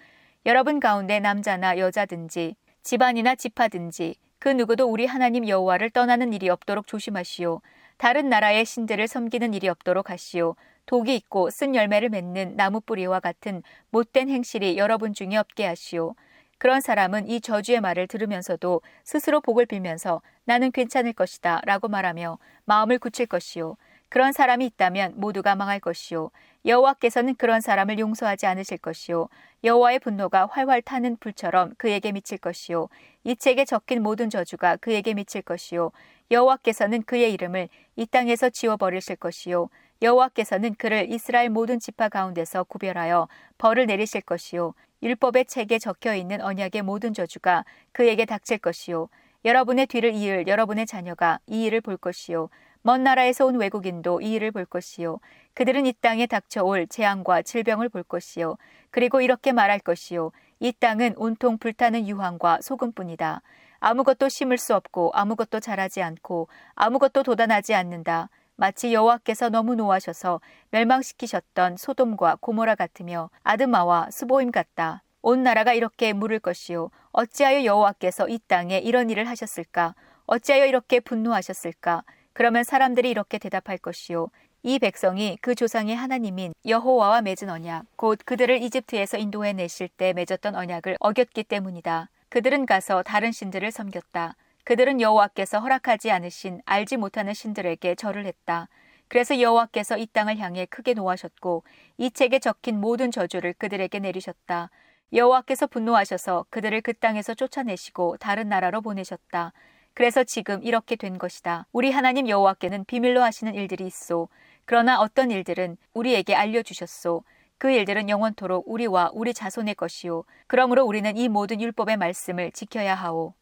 [0.47, 7.61] 여러분 가운데 남자나 여자든지 집안이나 지파든지 그 누구도 우리 하나님 여호와를 떠나는 일이 없도록 조심하시오.
[7.97, 10.57] 다른 나라의 신들을 섬기는 일이 없도록 하시오.
[10.87, 16.15] 독이 있고 쓴 열매를 맺는 나무 뿌리와 같은 못된 행실이 여러분 중에 없게 하시오.
[16.59, 22.99] 그런 사람은 이 저주의 말을 들으면서도 스스로 복을 빌면서 나는 괜찮을 것이다 라고 말하며 마음을
[22.99, 23.77] 굳힐 것이요.
[24.09, 26.31] 그런 사람이 있다면 모두가 망할 것이요.
[26.67, 29.29] 여호와께서는 그런 사람을 용서하지 않으실 것이요.
[29.65, 32.89] 여호와의 분노가 활활 타는 불처럼 그에게 미칠 것이요.
[33.23, 35.91] 이 책에 적힌 모든 저주가 그에게 미칠 것이요.
[36.31, 39.69] 여호와께서는 그의 이름을 이 땅에서 지워 버리실 것이요.
[40.01, 44.75] 여호와께서는 그를 이스라엘 모든 지파 가운데서 구별하여 벌을 내리실 것이요.
[45.03, 49.09] 율법의 책에 적혀 있는 언약의 모든 저주가 그에게 닥칠 것이요.
[49.45, 52.49] 여러분의 뒤를 이을 여러분의 자녀가 이 일을 볼 것이요.
[52.87, 55.19] 먼 나라에서 온 외국인도 이 일을 볼 것이요.
[55.55, 58.59] 그들은 이 땅에 닥쳐올 재앙과 질병을 볼 것이요.
[58.91, 60.33] 그리고 이렇게 말할 것이요.
[60.61, 63.41] 이 땅은 온통 불타는 유황과 소금뿐이다.
[63.81, 68.29] 아무것도 심을 수 없고 아무것도 자라지 않고 아무것도 돋아나지 않는다.
[68.57, 75.03] 마치 여호와께서 너무 노하셔서 멸망시키셨던 소돔과 고모라 같으며 아드마와 스보임 같다.
[75.23, 76.91] 온 나라가 이렇게 물을 것이요.
[77.13, 79.95] 어찌하여 여호와께서 이 땅에 이런 일을 하셨을까?
[80.27, 82.05] 어찌하여 이렇게 분노하셨을까?
[82.35, 84.29] 그러면 사람들이 이렇게 대답할 것이요.
[84.65, 90.55] 이 백성이 그 조상의 하나님인 여호와와 맺은 언약, 곧 그들을 이집트에서 인도해 내실 때 맺었던
[90.55, 92.11] 언약을 어겼기 때문이다.
[92.31, 94.35] 그들은 가서 다른 신들을 섬겼다.
[94.65, 98.69] 그들은 여호와께서 허락하지 않으신 알지 못하는 신들에게 절을 했다.
[99.07, 101.63] 그래서 여호와께서 이 땅을 향해 크게 노하셨고
[101.99, 104.71] 이 책에 적힌 모든 저주를 그들에게 내리셨다.
[105.13, 109.53] 여호와께서 분노하셔서 그들을 그 땅에서 쫓아내시고 다른 나라로 보내셨다.
[109.95, 111.67] 그래서 지금 이렇게 된 것이다.
[111.73, 114.29] 우리 하나님 여호와께는 비밀로 하시는 일들이 있소.
[114.65, 117.23] 그러나 어떤 일들은 우리에게 알려주셨소.
[117.59, 120.25] 그 일들은 영원토록 우리와 우리 자손의 것이요.
[120.49, 123.35] 그러므로 우리는 이 모든 율법의 말씀을 지켜야 하오.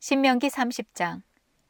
[0.00, 1.22] 신명기 30장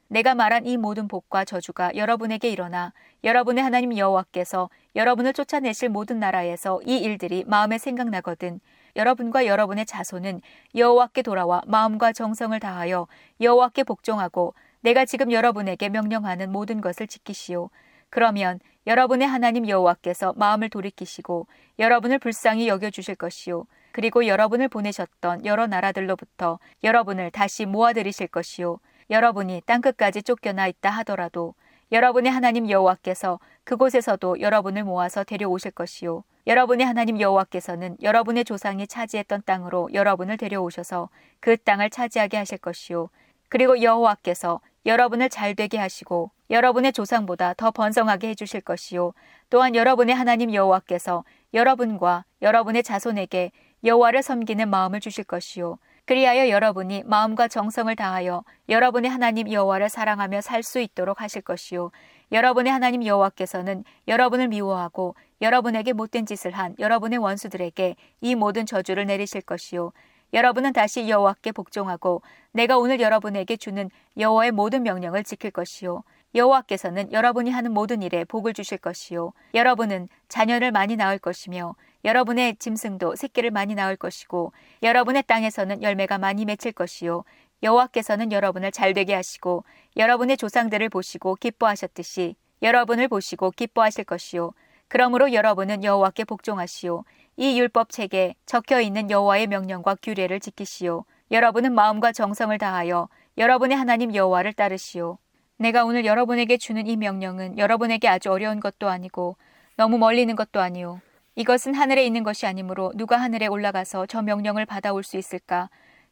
[0.09, 2.93] 내가 말한 이 모든 복과 저주가 여러분에게 일어나
[3.25, 8.61] 여러분의 하나님 여호와께서 여러분을 쫓아내실 모든 나라에서 이 일들이 마음에 생각나거든
[8.99, 10.43] 여러분과 여러분의 자손은
[10.75, 13.07] 여호와께 돌아와 마음과 정성을 다하여
[13.41, 17.71] 여호와께 복종하고 내가 지금 여러분에게 명령하는 모든 것을 지키시오.
[18.11, 21.47] 그러면 여러분의 하나님 여호와께서 마음을 돌이키시고
[21.79, 28.79] 여러분을 불쌍히 여겨 주실 것이요 그리고 여러분을 보내셨던 여러 나라들로부터 여러분을 다시 모아 들이실 것이요
[29.11, 31.55] 여러분이 땅 끝까지 쫓겨나 있다 하더라도
[31.93, 33.39] 여러분의 하나님 여호와께서
[33.69, 36.25] 그곳에서도 여러분을 모아서 데려오실 것이요.
[36.47, 43.11] 여러분의 하나님 여호와께서는 여러분의 조상이 차지했던 땅으로 여러분을 데려오셔서 그 땅을 차지하게 하실 것이요.
[43.51, 49.13] 그리고 여호와께서 여러분을 잘 되게 하시고 여러분의 조상보다 더 번성하게 해주실 것이요.
[49.51, 53.53] 또한 여러분의 하나님 여호와께서 여러분과 여러분의 자손에게
[53.85, 55.77] 여호와를 섬기는 마음을 주실 것이요.
[56.09, 61.91] 그리하여 여러분이 마음과 정성을 다하여 여러분의 하나님 여호와를 사랑하며 살 수 있도록 하실 것이요
[62.31, 69.43] 여러분의 하나님 여호와께서는 여러분을 미워하고 여러분에게 못된 짓을 한 여러분의 원수들에게 이 모든 저주를 내리실
[69.43, 69.93] 것이요.
[70.35, 72.23] 여러분은 다시 여호와께 복종하고
[72.53, 76.03] 내가 오늘 여러분에게 주는 여호와의 모든 명령을 지킬 것이요.
[76.35, 79.33] 여호와께서는 여러분이 하는 모든 일에 복을 주실 것이요.
[79.55, 81.75] 여러분은 자녀를 많이 낳을 것이며
[82.05, 84.53] 여러분의 짐승도 새끼를 많이 낳을 것이고
[84.83, 87.25] 여러분의 땅에서는 열매가 많이 맺힐 것이요
[87.63, 89.65] 여호와께서는 여러분을 잘되게 하시고
[89.97, 94.53] 여러분의 조상들을 보시고 기뻐하셨듯이 여러분을 보시고 기뻐하실 것이요.
[94.89, 97.05] 그러므로 여러분은 여호와께 복종하시오.
[97.37, 101.05] 이 율법 책에 적혀 있는 여호와의 명령과 규례를 지키시오.
[101.31, 105.19] 여러분은 마음과 정성을 다하여 여러분의 하나님 여호와를 따르시오.
[105.59, 109.37] 내가 오늘 여러분에게 주는 이 명령은 여러분에게 아주 어려운 것도 아니고
[109.77, 111.01] 너무 멀리 있는 것도 아니오.
[111.37, 115.69] 이것은 하늘에 있는 것이 아니므로 누가 하늘에 올라가서 저 명령을 받아올 수 있을까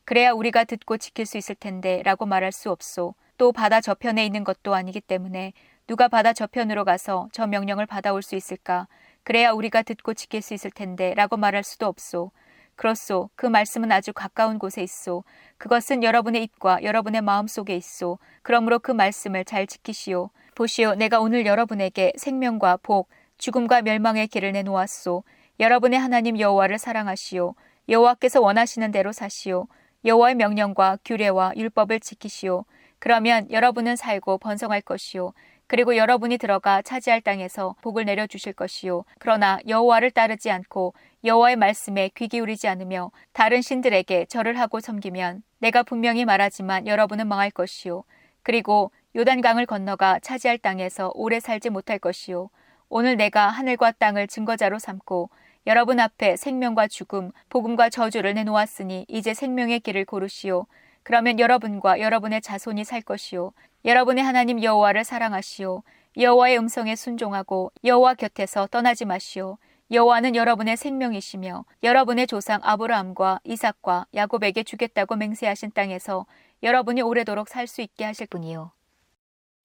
[0.06, 3.16] 그래야 우리가 듣고 지킬 수 있을 텐데 라고 말할 수 없소.
[3.38, 5.52] 또 바다 저편에 있는 것도 아니기 때문에
[5.88, 8.86] 누가 바다 저편으로 가서 저 명령을 받아올 수 있을까?
[9.24, 12.30] 그래야 우리가 듣고 지킬 수 있을 텐데 라고 말할 수도 없소.
[12.76, 13.30] 그렇소.
[13.34, 15.24] 그 말씀은 아주 가까운 곳에 있소.
[15.58, 18.20] 그것은 여러분의 입과 여러분의 마음 속에 있소.
[18.42, 20.30] 그러므로 그 말씀을 잘 지키시오.
[20.54, 20.94] 보시오.
[20.94, 25.24] 내가 오늘 여러분에게 생명과 복, 죽음과 멸망의 길을 내놓았소.
[25.58, 27.56] 여러분의 하나님 여호와를 사랑하시오.
[27.88, 29.66] 여호와께서 원하시는 대로 사시오.
[30.04, 32.64] 여호와의 명령과 규례와 율법을 지키시오.
[32.98, 35.32] 그러면 여러분은 살고 번성할 것이요.
[35.68, 39.04] 그리고 여러분이 들어가 차지할 땅에서 복을 내려 주실 것이요.
[39.18, 40.94] 그러나 여호와를 따르지 않고
[41.24, 47.50] 여호와의 말씀에 귀 기울이지 않으며 다른 신들에게 절을 하고 섬기면 내가 분명히 말하지만 여러분은 망할
[47.50, 48.04] 것이요.
[48.44, 52.48] 그리고 요단강을 건너가 차지할 땅에서 오래 살지 못할 것이요.
[52.88, 55.30] 오늘 내가 하늘과 땅을 증거자로 삼고
[55.66, 60.66] 여러분 앞에 생명과 죽음, 복음과 저주를 내놓았으니 이제 생명의 길을 고르시오.
[61.02, 63.52] 그러면 여러분과 여러분의 자손이 살 것이요.
[63.84, 65.82] 여러분의 하나님 여호와를 사랑하시오.
[66.16, 69.58] 여호와의 음성에 순종하고 여호와 곁에서 떠나지 마시오.
[69.90, 76.26] 여호와는 여러분의 생명이시며 여러분의 조상 아브라함과 이삭과 야곱에게 주겠다고 맹세하신 땅에서
[76.62, 78.72] 여러분이 오래도록 살 수 있게 하실 분이요.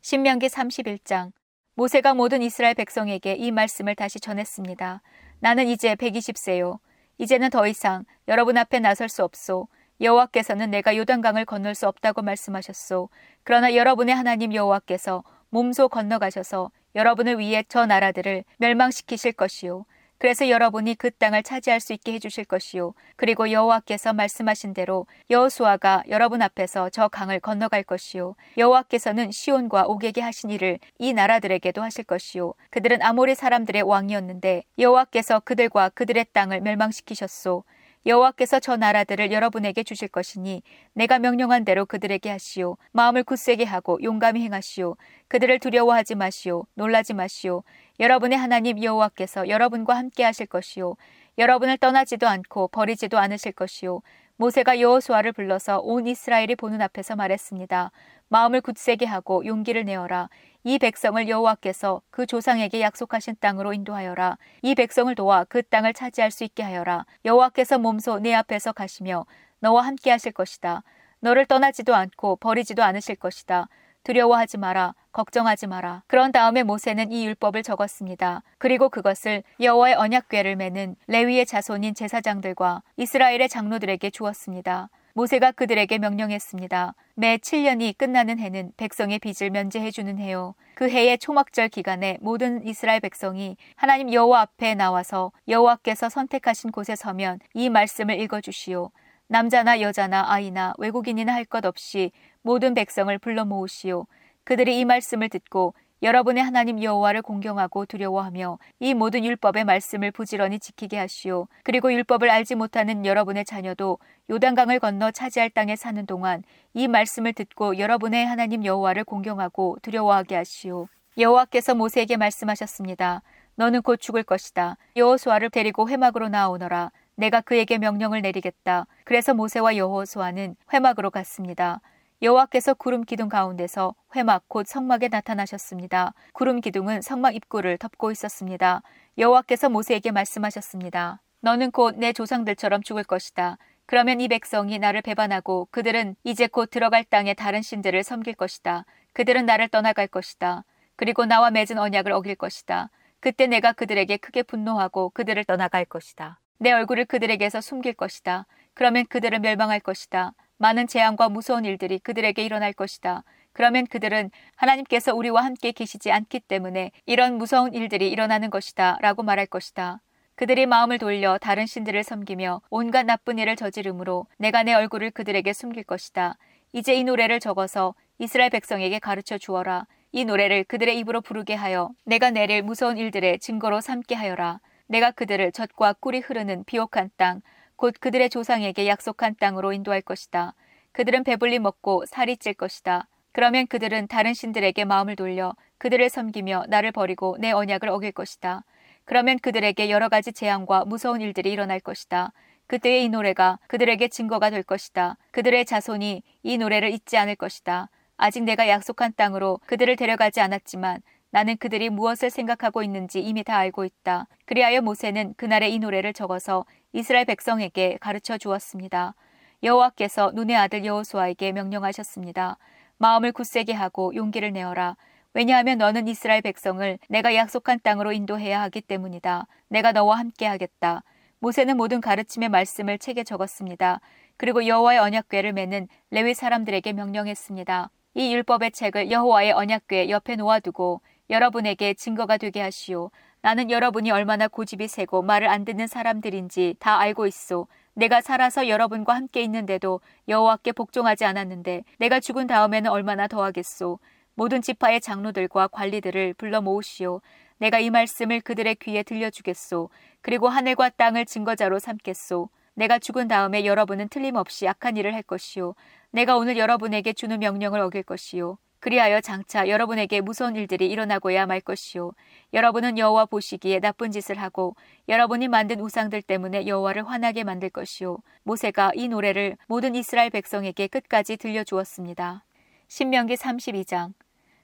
[0.02, 1.32] 신명기 31장
[1.76, 5.02] 모세가 모든 이스라엘 백성에게 이 말씀을 다시 전했습니다.
[5.42, 6.78] 나는 이제 120세요.
[7.18, 9.68] 이제는 더 이상 여러분 앞에 나설 수 없소.
[10.00, 13.10] 여호와께서는 내가 요단강을 건널 수 없다고 말씀하셨소.
[13.44, 19.86] 그러나 여러분의 하나님 여호와께서 몸소 건너가셔서 여러분을 위해 저 나라들을 멸망시키실 것이요.
[20.22, 22.94] 그래서 여러분이 그 땅을 차지할 수 있게 해주실 것이요.
[23.16, 28.36] 그리고 여호와께서 말씀하신 대로 여호수아가 여러분 앞에서 저 강을 건너갈 것이요.
[28.56, 32.54] 여호와께서는 시온과 옥에게 하신 일을 이 나라들에게도 하실 것이요.
[32.70, 37.64] 그들은 아모리 사람들의 왕이었는데 여호와께서 그들과 그들의 땅을 멸망시키셨소.
[38.06, 42.78] 여호와께서 저 나라들을 여러분에게 주실 것이니 내가 명령한 대로 그들에게 하시오.
[42.92, 44.98] 마음을 굳세게 하고 용감히 행하시오.
[45.28, 46.66] 그들을 두려워하지 마시오.
[46.74, 47.64] 놀라지 마시오.
[48.00, 50.96] 여러분의 하나님 여호와께서 여러분과 함께 하실 것이요.
[51.38, 54.02] 여러분을 떠나지도 않고 버리지도 않으실 것이요.
[54.38, 57.92] 모세가 여호수아를 불러서 온 이스라엘이 보는 앞에서 말했습니다.
[58.30, 60.30] 마음을 굳세게 하고 용기를 내어라.
[60.64, 64.38] 이 백성을 여호와께서 그 조상에게 약속하신 땅으로 인도하여라.
[64.62, 67.06] 이 백성을 도와 그 땅을 차지할 수 있게 하여라.
[67.26, 69.26] 여호와께서 몸소 내 앞에서 가시며
[69.60, 70.84] 너와 함께 하실 것이다.
[71.20, 73.70] 너를 떠나지도 않고 버리지도 않으실 것이다.
[74.04, 74.94] 두려워하지 마라.
[75.12, 76.04] 걱정하지 마라.
[76.08, 78.44] 그런 다음에 모세는 이 율법을 적었습니다.
[78.58, 84.90] 그리고 그것을 여호와의 언약궤를 매는 레위의 자손인 제사장들과 이스라엘의 장로들에게 주었습니다.
[85.14, 86.94] 모세가 그들에게 명령했습니다.
[87.16, 90.56] 매 7년이 끝나는 해는 백성의 빚을 면제해 주는 해요.
[90.76, 97.40] 그 해의 초막절 기간에 모든 이스라엘 백성이 하나님 여호와 앞에 나와서 여호와께서 선택하신 곳에 서면
[97.54, 98.92] 이 말씀을 읽어 주시오.
[99.28, 104.08] 남자나 여자나 아이나 외국인이나 할 것 없이 모든 백성을 불러 모으시오.
[104.44, 105.74] 그들이 이 말씀을 듣고
[106.04, 111.48] 여러분의 하나님 여호와를 공경하고 두려워하며 이 모든 율법의 말씀을 부지런히 지키게 하시오.
[111.64, 114.00] 그리고 율법을 알지 못하는 여러분의 자녀도
[114.32, 116.42] 요단강을 건너 차지할 땅에 사는 동안
[116.74, 120.88] 이 말씀을 듣고 여러분의 하나님 여호와를 공경하고 두려워하게 하시오.
[121.20, 123.22] 여호와께서 모세에게 말씀하셨습니다.
[123.56, 124.78] 너는 곧 죽을 것이다.
[124.96, 126.92] 여호수아를 데리고 회막으로 나오너라.
[127.16, 128.88] 내가 그에게 명령을 내리겠다.
[129.04, 131.82] 그래서 모세와 여호수아는 회막으로 갔습니다.
[132.22, 136.14] 여호와께서 구름 기둥 가운데서 회막 곧 성막에 나타나셨습니다.
[136.34, 138.84] 구름 기둥은 성막 입구를 덮고 있었습니다.
[139.18, 141.20] 여호와께서 모세에게 말씀하셨습니다.
[141.40, 143.58] 너는 곧 내 조상들처럼 죽을 것이다.
[143.88, 148.86] 그러면 이 백성이 나를 배반하고 그들은 이제 곧 들어갈 땅에 다른 신들을 섬길 것이다.
[149.14, 150.64] 그들은 나를 떠나갈 것이다.
[150.96, 152.92] 그리고 나와 맺은 언약을 어길 것이다.
[153.20, 156.40] 그때 내가 그들에게 크게 분노하고 그들을 떠나갈 것이다.
[156.60, 158.46] 내 얼굴을 그들에게서 숨길 것이다.
[158.76, 160.34] 그러면 그들을 멸망할 것이다.
[160.62, 163.24] 많은 재앙과 무서운 일들이 그들에게 일어날 것이다.
[163.52, 169.00] 그러면 그들은 하나님께서 우리와 함께 계시지 않기 때문에 이런 무서운 일들이 일어나는 것이다.
[169.02, 170.02] 라고 말할 것이다.
[170.36, 175.84] 그들이 마음을 돌려 다른 신들을 섬기며 온갖 나쁜 일을 저지름으로 내가 내 얼굴을 그들에게 숨길
[175.84, 176.38] 것이다.
[176.74, 179.88] 이제 이 노래를 적어서 이스라엘 백성에게 가르쳐 주어라.
[180.12, 184.60] 이 노래를 그들의 입으로 부르게 하여 내가 내릴 무서운 일들의 증거로 삼게 하여라.
[184.86, 187.42] 내가 그들을 젖과 꿀이 흐르는 비옥한 땅,
[187.82, 190.54] 곧 그들의 조상에게 약속한 땅으로 인도할 것이다.
[190.92, 193.08] 그들은 배불리 먹고 살이 찔 것이다.
[193.32, 198.64] 그러면 그들은 다른 신들에게 마음을 돌려 그들을 섬기며 나를 버리고 내 언약을 어길 것이다.
[199.04, 202.34] 그러면 그들에게 여러 가지 재앙과 무서운 일들이 일어날 것이다.
[202.68, 205.18] 그때의 이 노래가 그들에게 증거가 될 것이다.
[205.32, 207.90] 그들의 자손이 이 노래를 잊지 않을 것이다.
[208.16, 211.02] 아직 내가 약속한 땅으로 그들을 데려가지 않았지만
[211.32, 214.28] 나는 그들이 무엇을 생각하고 있는지 이미 다 알고 있다.
[214.46, 219.16] 그리하여 모세는 그날에 이 노래를 적어서 이스라엘 백성에게 가르쳐 주었습니다.
[219.64, 222.58] 여호와께서 눈의 아들 여호수아에게 명령하셨습니다.
[222.98, 224.98] 마음을 굳세게 하고 용기를 내어라.
[225.34, 229.48] 왜냐하면 너는 이스라엘 백성을 내가 약속한 땅으로 인도해야 하기 때문이다.
[229.70, 231.04] 내가 너와 함께 하겠다.
[231.40, 234.02] 모세는 모든 가르침의 말씀을 책에 적었습니다.
[234.38, 237.90] 그리고 여호와의 언약궤를 매는 레위 사람들에게 명령했습니다.
[238.16, 243.10] 이 율법의 책을 여호와의 언약궤 옆에 놓아두고 여러분에게 증거가 되게 하시오.
[243.44, 247.68] 나는 여러분이 얼마나 고집이 세고 말을 안 듣는 사람들인지 다 알고 있소.
[247.96, 254.00] 내가 살아서 여러분과 함께 있는데도 여호와께 복종하지 않았는데 내가 죽은 다음에는 얼마나 더하겠소.
[254.36, 257.22] 모든 지파의 장로들과 관리들을 불러 모으시오.
[257.58, 259.90] 내가 이 말씀을 그들의 귀에 들려주겠소.
[260.22, 262.50] 그리고 하늘과 땅을 증거자로 삼겠소.
[262.76, 265.74] 내가 죽은 다음에 여러분은 틀림없이 악한 일을 할 것이요.
[266.12, 268.58] 내가 오늘 여러분에게 주는 명령을 어길 것이요.
[268.82, 272.12] 그리하여 장차 여러분에게 무서운 일들이 일어나고야 말 것이요.
[272.52, 274.76] 여러분은 여호와 보시기에 나쁜 짓을 하고
[275.08, 278.18] 여러분이 만든 우상들 때문에 여호와를 화나게 만들 것이요.
[278.44, 282.44] 모세가 이 노래를 모든 이스라엘 백성에게 끝까지 들려 주었습니다.
[282.88, 284.14] 신명기 32장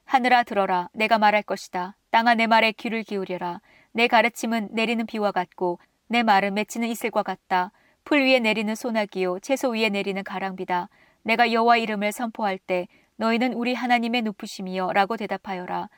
[0.06, 1.96] 하늘아 들어라 내가 말할 것이다.
[2.10, 3.62] 땅아 내 말에 귀를 기울여라.
[3.92, 7.72] 내 가르침은 내리는 비와 같고 내 말은 맺히는 이슬과 같다.
[8.04, 10.90] 풀 위에 내리는 소나기요 채소 위에 내리는 가랑비다.
[11.22, 12.88] 내가 여호와 이름을 선포할 때
[13.18, 15.90] 너희는 우리 하나님의 높으심이여 라고 대답하여라.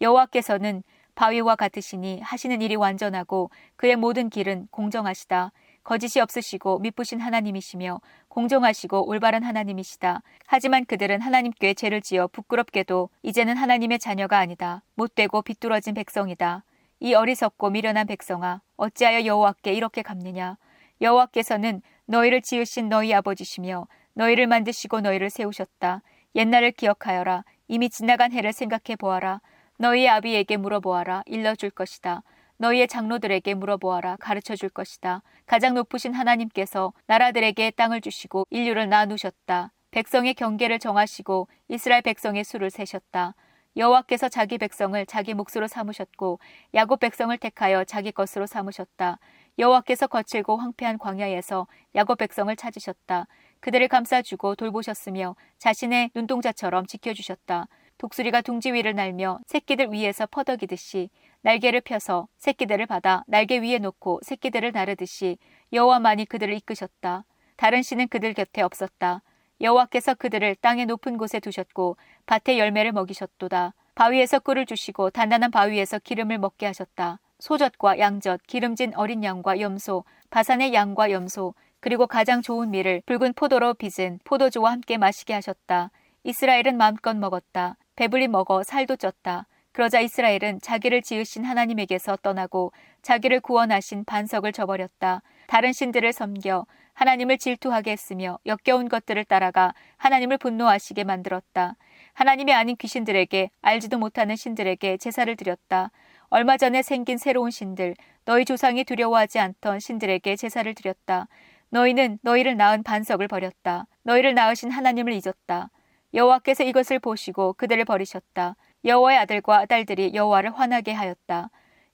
[0.00, 0.82] 여호와께서는
[1.14, 5.52] 바위와 같으시니 하시는 일이 완전하고 그의 모든 길은 공정하시다.
[5.82, 10.22] 거짓이 없으시고 미쁘신 하나님이시며 공정하시고 올바른 하나님이시다.
[10.46, 14.82] 하지만 그들은 하나님께 죄를 지어 부끄럽게도 이제는 하나님의 자녀가 아니다.
[14.94, 16.62] 못되고 비뚤어진 백성이다.
[17.00, 20.56] 이 어리석고 미련한 백성아 어찌하여 여호와께 이렇게 갚느냐
[21.00, 26.02] 여호와께서는 너희를 지으신 너희 아버지시며 너희를 만드시고 너희를 세우셨다.
[26.34, 27.44] 옛날을 기억하여라.
[27.68, 29.40] 이미 지나간 해를 생각해 보아라.
[29.78, 31.22] 너희의 아비에게 물어보아라.
[31.26, 32.22] 일러줄 것이다.
[32.58, 34.16] 너희의 장로들에게 물어보아라.
[34.16, 35.22] 가르쳐 줄 것이다.
[35.46, 39.72] 가장 높으신 하나님께서 나라들에게 땅을 주시고 인류를 나누셨다.
[39.90, 43.34] 백성의 경계를 정하시고 이스라엘 백성의 수를 세셨다.
[43.76, 46.40] 여호와께서 자기 백성을 자기 몫으로 삼으셨고
[46.74, 49.18] 야곱 백성을 택하여 자기 것으로 삼으셨다.
[49.58, 53.28] 여호와께서 거칠고 황폐한 광야에서 야곱 백성을 찾으셨다.
[53.60, 57.68] 그들을 감싸주고 돌보셨으며 자신의 눈동자처럼 지켜주셨다.
[57.98, 61.10] 독수리가 둥지 위를 날며 새끼들 위에서 퍼덕이듯이
[61.42, 65.36] 날개를 펴서 새끼들을 받아 날개 위에 놓고 새끼들을 나르듯이
[65.72, 67.24] 여호와만이 그들을 이끄셨다.
[67.56, 69.22] 다른 신은 그들 곁에 없었다.
[69.60, 71.96] 여호와께서 그들을 땅의 높은 곳에 두셨고
[72.26, 73.74] 밭에 열매를 먹이셨도다.
[73.96, 77.18] 바위에서 꿀을 주시고 단단한 바위에서 기름을 먹게 하셨다.
[77.40, 83.74] 소젖과 양젖, 기름진 어린 양과 염소, 바산의 양과 염소, 그리고 가장 좋은 밀을 붉은 포도로
[83.74, 85.90] 빚은 포도주와 함께 마시게 하셨다.
[86.24, 87.76] 이스라엘은 마음껏 먹었다.
[87.96, 89.46] 배불리 먹어 살도 쪘다.
[89.72, 92.72] 그러자 이스라엘은 자기를 지으신 하나님에게서 떠나고
[93.02, 95.22] 자기를 구원하신 반석을 저버렸다.
[95.46, 101.76] 다른 신들을 섬겨 하나님을 질투하게 했으며 역겨운 것들을 따라가 하나님을 분노하시게 만들었다.
[102.12, 105.92] 하나님이 아닌 귀신들에게 알지도 못하는 신들에게 제사를 드렸다.
[106.28, 111.28] 얼마 전에 생긴 새로운 신들, 너희 조상이 두려워하지 않던 신들에게 제사를 드렸다.
[111.70, 113.86] 너희는 너희를 낳은 반석을 버렸다.
[114.02, 115.70] 너희를 낳으신 하나님을 잊었다.
[116.14, 118.56] 여호와께서 이것을 보시고 그들을 버리셨다.
[118.84, 121.50] 여호와의 아들과 딸들이 여호와를 화나게 하였다.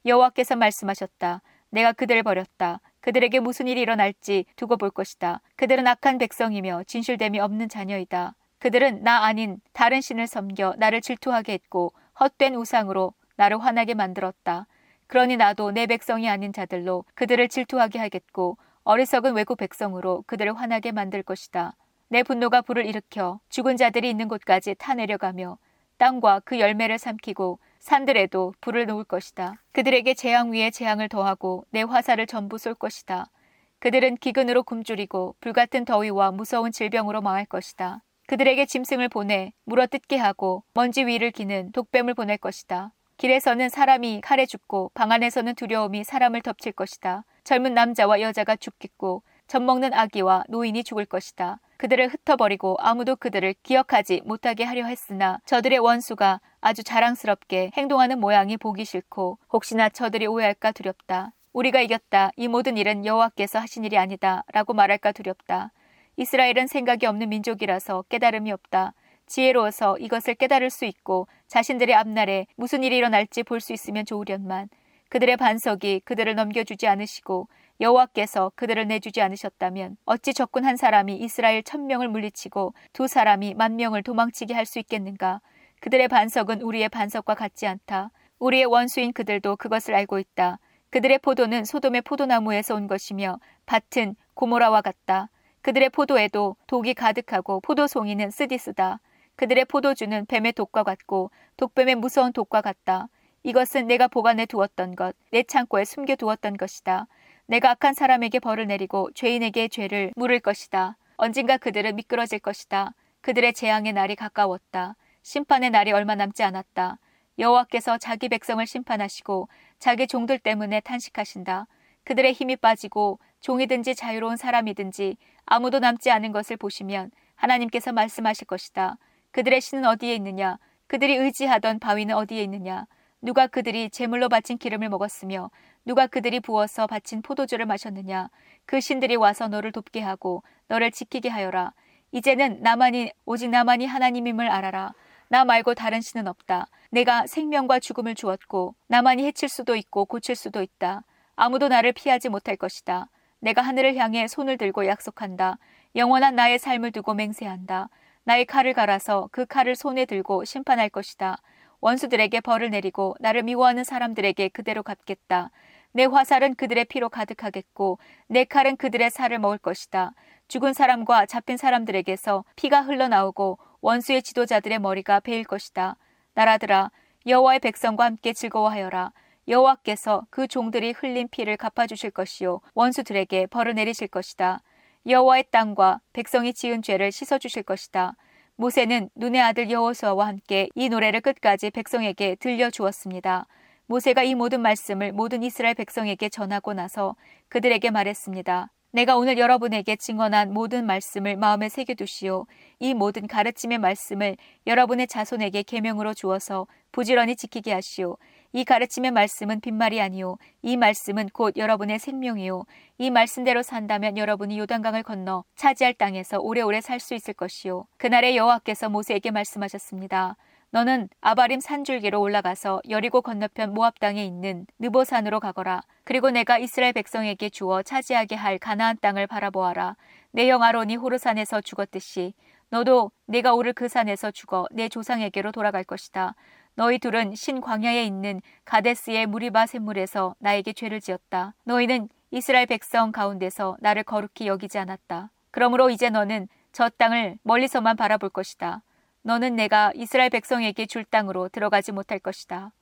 [0.06, 1.42] 여호와께서 말씀하셨다.
[1.70, 2.80] 내가 그들을 버렸다.
[3.00, 5.40] 그들에게 무슨 일이 일어날지 두고 볼 것이다.
[5.56, 8.34] 그들은 악한 백성이며 진실됨이 없는 자녀이다.
[8.60, 14.66] 그들은 나 아닌 다른 신을 섬겨 나를 질투하게 했고 헛된 우상으로 나를 화나게 만들었다.
[15.06, 21.22] 그러니 나도 내 백성이 아닌 자들로 그들을 질투하게 하겠고 어리석은 외국 백성으로 그들을 화나게 만들
[21.22, 21.74] 것이다.
[22.08, 25.56] 내 분노가 불을 일으켜 죽은 자들이 있는 곳까지 타내려가며
[25.96, 29.54] 땅과 그 열매를 삼키고 산들에도 불을 놓을 것이다.
[29.72, 33.30] 그들에게 재앙 위에 재앙을 더하고 내 화살을 전부 쏠 것이다.
[33.78, 38.02] 그들은 기근으로 굶주리고 불같은 더위와 무서운 질병으로 망할 것이다.
[38.26, 42.92] 그들에게 짐승을 보내 물어뜯게 하고 먼지 위를 기는 독뱀을 보낼 것이다.
[43.16, 47.24] 길에서는 사람이 칼에 죽고 방 안에서는 두려움이 사람을 덮칠 것이다.
[47.44, 51.60] 젊은 남자와 여자가 죽겠고 젖 먹는 아기와 노인이 죽을 것이다.
[51.76, 58.84] 그들을 흩어버리고 아무도 그들을 기억하지 못하게 하려 했으나 저들의 원수가 아주 자랑스럽게 행동하는 모양이 보기
[58.84, 61.32] 싫고 혹시나 저들이 오해할까 두렵다.
[61.52, 62.30] 우리가 이겼다.
[62.36, 64.44] 이 모든 일은 여호와께서 하신 일이 아니다.
[64.52, 65.72] 라고 말할까 두렵다.
[66.16, 68.94] 이스라엘은 생각이 없는 민족이라서 깨달음이 없다.
[69.26, 74.68] 지혜로워서 이것을 깨달을 수 있고 자신들의 앞날에 무슨 일이 일어날지 볼 수 있으면 좋으련만
[75.14, 77.46] 그들의 반석이 그들을 넘겨주지 않으시고
[77.80, 84.02] 여호와께서 그들을 내주지 않으셨다면 어찌 적군 한 사람이 이스라엘 천명을 물리치고 두 사람이 만 명을
[84.02, 85.40] 도망치게 할 수 있겠는가?
[85.78, 88.10] 그들의 반석은 우리의 반석과 같지 않다.
[88.40, 90.58] 우리의 원수인 그들도 그것을 알고 있다.
[90.90, 95.28] 그들의 포도는 소돔의 포도나무에서 온 것이며 밭은 고모라와 같다.
[95.62, 98.98] 그들의 포도에도 독이 가득하고 포도송이는 쓰디쓰다.
[99.36, 103.06] 그들의 포도주는 뱀의 독과 같고 독뱀의 무서운 독과 같다.
[103.46, 107.06] 이것은 내가 보관해 두었던 것, 내 창고에 숨겨 두었던 것이다.
[107.46, 110.96] 내가 악한 사람에게 벌을 내리고 죄인에게 죄를 물을 것이다.
[111.18, 112.94] 언젠가 그들은 미끄러질 것이다.
[113.20, 114.96] 그들의 재앙의 날이 가까웠다.
[115.22, 116.98] 심판의 날이 얼마 남지 않았다.
[117.38, 121.66] 여호와께서 자기 백성을 심판하시고 자기 종들 때문에 탄식하신다.
[122.04, 128.96] 그들의 힘이 빠지고 종이든지 자유로운 사람이든지 아무도 남지 않은 것을 보시면 하나님께서 말씀하실 것이다.
[129.32, 130.56] 그들의 신은 어디에 있느냐?
[130.86, 132.86] 그들이 의지하던 바위는 어디에 있느냐?
[133.24, 135.50] 누가 그들이 제물로 바친 기름을 먹었으며
[135.86, 138.28] 누가 그들이 부어서 바친 포도주를 마셨느냐?
[138.66, 141.72] 그 신들이 와서 너를 돕게 하고 너를 지키게 하여라.
[142.12, 144.92] 이제는 나만이 오직 나만이 하나님임을 알아라.
[145.28, 146.66] 나 말고 다른 신은 없다.
[146.90, 151.02] 내가 생명과 죽음을 주었고 나만이 해칠 수도 있고 고칠 수도 있다.
[151.34, 153.08] 아무도 나를 피하지 못할 것이다.
[153.40, 155.56] 내가 하늘을 향해 손을 들고 약속한다.
[155.96, 157.88] 영원한 나의 삶을 두고 맹세한다.
[158.24, 161.38] 나의 칼을 갈아서 그 칼을 손에 들고 심판할 것이다.
[161.84, 165.50] 원수들에게 벌을 내리고 나를 미워하는 사람들에게 그대로 갚겠다.
[165.92, 170.14] 내 화살은 그들의 피로 가득하겠고 내 칼은 그들의 살을 먹을 것이다.
[170.48, 175.96] 죽은 사람과 잡힌 사람들에게서 피가 흘러나오고 원수의 지도자들의 머리가 베일 것이다.
[176.32, 176.90] 나라들아
[177.26, 179.12] 여호와의 백성과 함께 즐거워하여라.
[179.46, 184.60] 여호와께서 그 종들이 흘린 피를 갚아주실 것이요 원수들에게 벌을 내리실 것이다.
[185.06, 188.16] 여호와의 땅과 백성이 지은 죄를 씻어주실 것이다.
[188.56, 193.46] 모세는 눈의 아들 여호수아와 함께 이 노래를 끝까지 백성에게 들려주었습니다.
[193.86, 197.16] 모세가 이 모든 말씀을 모든 이스라엘 백성에게 전하고 나서
[197.48, 198.70] 그들에게 말했습니다.
[198.92, 202.46] 내가 오늘 여러분에게 증언한 모든 말씀을 마음에 새겨두시오.
[202.78, 204.36] 이 모든 가르침의 말씀을
[204.68, 208.16] 여러분의 자손에게 계명으로 주어서 부지런히 지키게 하시오.
[208.56, 210.38] 이 가르침의 말씀은 빈말이 아니오.
[210.62, 212.66] 이 말씀은 곧 여러분의 생명이오.
[212.98, 217.86] 이 말씀대로 산다면 여러분이 요단강을 건너 차지할 땅에서 오래오래 살 수 있을 것이오.
[217.98, 220.36] 그날에 여호와께서 모세에게 말씀하셨습니다.
[220.70, 225.80] 너는 아바림 산줄기로 올라가서 여리고 건너편 모압 땅에 있는 느보산으로 가거라.
[226.04, 229.96] 그리고 내가 이스라엘 백성에게 주어 차지하게 할 가나안 땅을 바라보아라.
[230.30, 232.34] 내형 아론이 호르산에서 죽었듯이
[232.70, 236.36] 너도 내가 오를 그 산에서 죽어 내 조상에게로 돌아갈 것이다.
[236.76, 241.54] 너희 둘은 신 광야에 있는 가데스의 무리바 샘물에서 나에게 죄를 지었다.
[241.64, 245.30] 너희는 이스라엘 백성 가운데서 나를 거룩히 여기지 않았다.
[245.52, 248.82] 그러므로 이제 너는 저 땅을 멀리서만 바라볼 것이다.
[249.22, 252.72] 너는 내가 이스라엘 백성에게 줄 땅으로 들어가지 못할 것이다.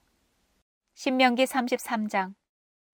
[0.94, 2.34] 신명기 33장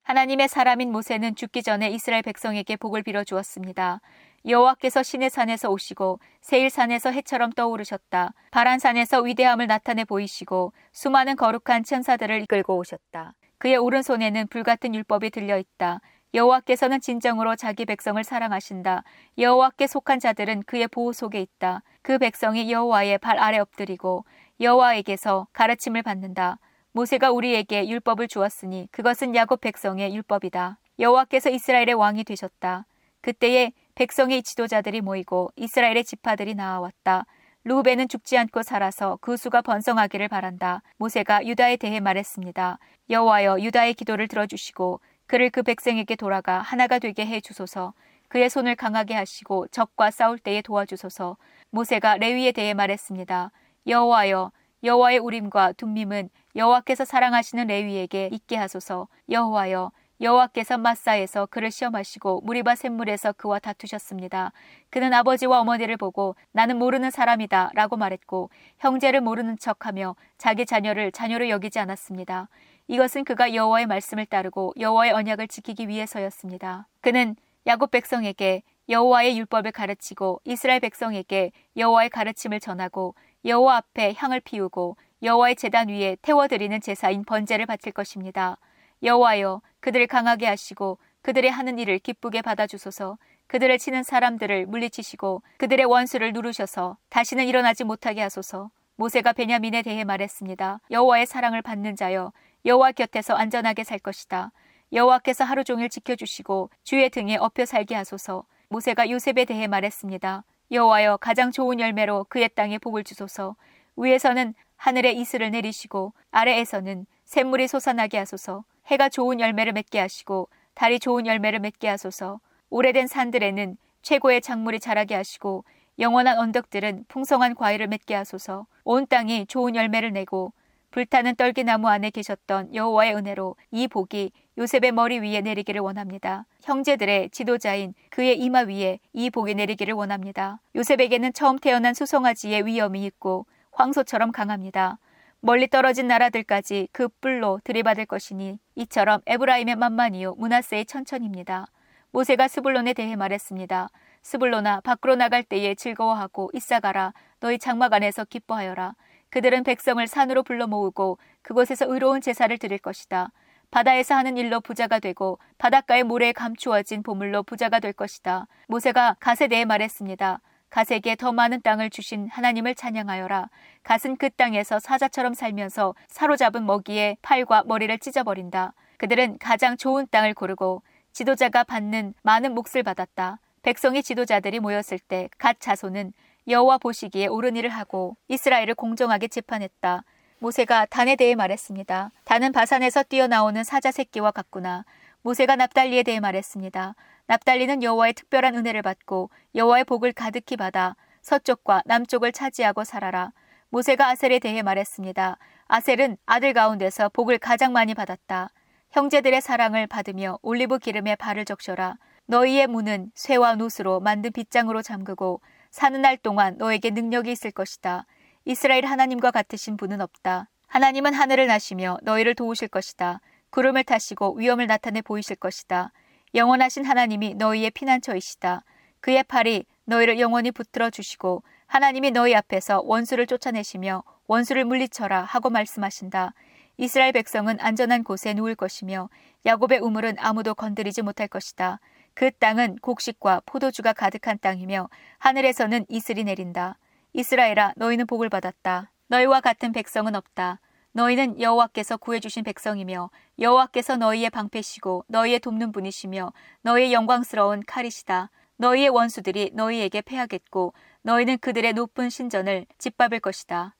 [0.03, 4.01] 하나님의 사람인 모세는 죽기 전에 이스라엘 백성에게 복을 빌어 주었습니다.
[4.47, 8.33] 여호와께서 신의 산에서 오시고 세일 산에서 해처럼 떠오르셨다.
[8.51, 13.35] 바란 산에서 위대함을 나타내 보이시고 수많은 거룩한 천사들을 이끌고 오셨다.
[13.59, 16.01] 그의 오른손에는 불같은 율법이 들려 있다.
[16.35, 19.03] 여호와께서는 진정으로 자기 백성을 사랑하신다.
[19.39, 21.83] 여호와께 속한 자들은 그의 보호 속에 있다.
[22.03, 24.25] 그 백성이 여호와의 발 아래 엎드리고
[24.61, 26.59] 여호와에게서 가르침을 받는다.
[26.93, 30.79] 모세가 우리에게 율법을 주었으니 그것은 야곱 백성의 율법이다.
[30.99, 32.87] 여호와께서 이스라엘의 왕이 되셨다.
[33.21, 37.27] 그때에 백성의 지도자들이 모이고 이스라엘의 지파들이 나와왔다.
[37.65, 40.83] 루벤은 죽지 않고 살아서 그 수가 번성하기를 바란다.
[40.99, 42.79] 모세가 유다에 대해 말했습니다.
[43.11, 47.93] 여호와여 유다의 기도를 들어주시고 그를 그 백성에게 돌아가 하나가 되게 해 주소서.
[48.29, 51.37] 그의 손을 강하게 하시고 적과 싸울 때에 도와주소서.
[51.71, 53.51] 모세가 레위에 대해 말했습니다.
[53.89, 54.53] 여호와여
[54.85, 59.09] 여호와의 우림과 둠밈은 여호와께서 사랑하시는 레위에게 있게 하소서.
[59.29, 64.53] 여호와여 여호와께서 마사에서 그를 시험하시고 무리바 샘물에서 그와 다투셨습니다.
[64.91, 71.49] 그는 아버지와 어머니를 보고 나는 모르는 사람이다 라고 말했고 형제를 모르는 척하며 자기 자녀를 자녀로
[71.49, 72.49] 여기지 않았습니다.
[72.89, 76.89] 이것은 그가 여호와의 말씀을 따르고 여호와의 언약을 지키기 위해서였습니다.
[77.01, 77.37] 그는
[77.67, 83.15] 야곱 백성에게 여호와의 율법을 가르치고 이스라엘 백성에게 여호와의 가르침을 전하고
[83.45, 88.57] 여호와 앞에 향을 피우고 여호와의 제단 위에 태워드리는 제사인 번제를 바칠 것입니다.
[89.03, 96.33] 여호와여 그들을 강하게 하시고 그들의 하는 일을 기쁘게 받아주소서 그들을 치는 사람들을 물리치시고 그들의 원수를
[96.33, 100.81] 누르셔서 다시는 일어나지 못하게 하소서 모세가 베냐민에 대해 말했습니다.
[100.91, 102.33] 여호와의 사랑을 받는 자여
[102.65, 104.51] 여호와 곁에서 안전하게 살 것이다.
[104.93, 108.45] 여호와께서 하루 종일 지켜주시고 주의 등에 엎여 살게 하소서.
[108.69, 110.45] 모세가 요셉에 대해 말했습니다.
[110.73, 113.57] 여호와여 가장 좋은 열매로 그의 땅에 복을 주소서.
[113.97, 118.65] 위에서는 하늘에 이슬을 내리시고 아래에서는 샘물이 솟아나게 하소서.
[118.89, 122.41] 해가 좋은 열매를 맺게 하시고 달이 좋은 열매를 맺게 하소서.
[122.71, 125.65] 오래된 산들에는 최고의 작물이 자라게 하시고
[125.99, 128.67] 영원한 언덕들은 풍성한 과일을 맺게 하소서.
[128.85, 130.53] 온 땅이 좋은 열매를 내고
[130.91, 136.47] 불타는 떨기나무 안에 계셨던 여호와의 은혜로 이 복이 요셉의 머리 위에 내리기를 원합니다.
[136.63, 140.61] 형제들의 지도자인 그의 이마 위에 이 복이 내리기를 원합니다.
[140.75, 144.99] 요셉에게는 처음 태어난 수송아지의 위엄이 있고 황소처럼 강합니다.
[145.41, 151.67] 멀리 떨어진 나라들까지 그 뿔로 들이받을 것이니 이처럼 에브라임의 만만이요 문하세의 천천입니다.
[152.11, 153.89] 모세가 스불론에 대해 말했습니다.
[154.23, 158.97] 스불론아 밖으로 나갈 때에 즐거워하고 이사가라 너희 장막 안에서 기뻐하여라.
[159.31, 163.31] 그들은 백성을 산으로 불러 모으고 그곳에서 의로운 제사를 드릴 것이다.
[163.71, 168.49] 바다에서 하는 일로 부자가 되고 바닷가의 모래에 감추어진 보물로 부자가 될 것이다.
[168.67, 169.17] 모세가
[169.49, 170.41] 대해 말했습니다.
[170.71, 173.49] 갓에게 더 많은 땅을 주신 하나님을 찬양하여라.
[173.83, 178.75] 갓은 그 땅에서 사자처럼 살면서 사로잡은 먹이에 팔과 머리를 찢어버린다.
[178.99, 180.83] 그들은 가장 좋은 땅을 고르고
[181.13, 183.39] 지도자가 받는 많은 몫을 받았다.
[183.63, 186.13] 백성의 지도자들이 모였을 때 갓 자손은
[186.47, 190.05] 여호와 보시기에 옳은 일을 하고 이스라엘을 공정하게 재판했다.
[190.39, 192.11] 모세가 단에 대해 말했습니다.
[192.25, 194.85] 단은 바산에서 뛰어나오는 사자 새끼와 같구나.
[195.23, 196.95] 모세가 납달리에 대해 말했습니다.
[197.29, 203.33] 납달리는 여호와의 특별한 은혜를 받고 여호와의 복을 가득히 받아 서쪽과 남쪽을 차지하고 살아라.
[203.69, 205.37] 모세가 아셀에 대해 말했습니다.
[205.67, 208.49] 아셀은 아들 가운데서 복을 가장 많이 받았다.
[208.93, 211.99] 형제들의 사랑을 받으며 올리브 기름에 발을 적셔라.
[212.25, 218.07] 너희의 문은 쇠와 노스로 만든 빗장으로 잠그고 사는 날 동안 너에게 능력이 있을 것이다.
[218.47, 220.49] 이스라엘 하나님과 같으신 분은 없다.
[220.67, 223.21] 하나님은 하늘을 나시며 너희를 도우실 것이다.
[223.51, 225.93] 구름을 타시고 위험을 나타내 보이실 것이다.
[226.35, 228.65] 영원하신 하나님이 너희의 피난처이시다.
[229.01, 236.35] 그의 팔이 너희를 영원히 붙들어 주시고 하나님이 너희 앞에서 원수를 쫓아내시며 원수를 물리쳐라 하고 말씀하신다.
[236.77, 239.09] 이스라엘 백성은 안전한 곳에 누울 것이며
[239.47, 241.81] 야곱의 우물은 아무도 건드리지 못할 것이다.
[242.15, 244.89] 그 땅은 곡식과 포도주가 가득한 땅이며
[245.19, 246.79] 하늘에서는 이슬이 내린다.
[247.13, 248.91] 이스라엘아 너희는 복을 받았다.
[249.09, 250.61] 너희와 같은 백성은 없다.
[250.93, 256.33] 너희는 여호와께서 구해주신 백성이며 여호와께서 너희의 방패시고 너희의 돕는 분이시며
[256.63, 258.31] 너희의 영광스러운 칼이시다.
[258.57, 263.77] 너희의 원수들이 너희에게 패하겠고 너희는 그들의 높은 신전을 짓밟을 것이다.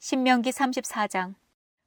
[0.00, 1.34] 신명기 34장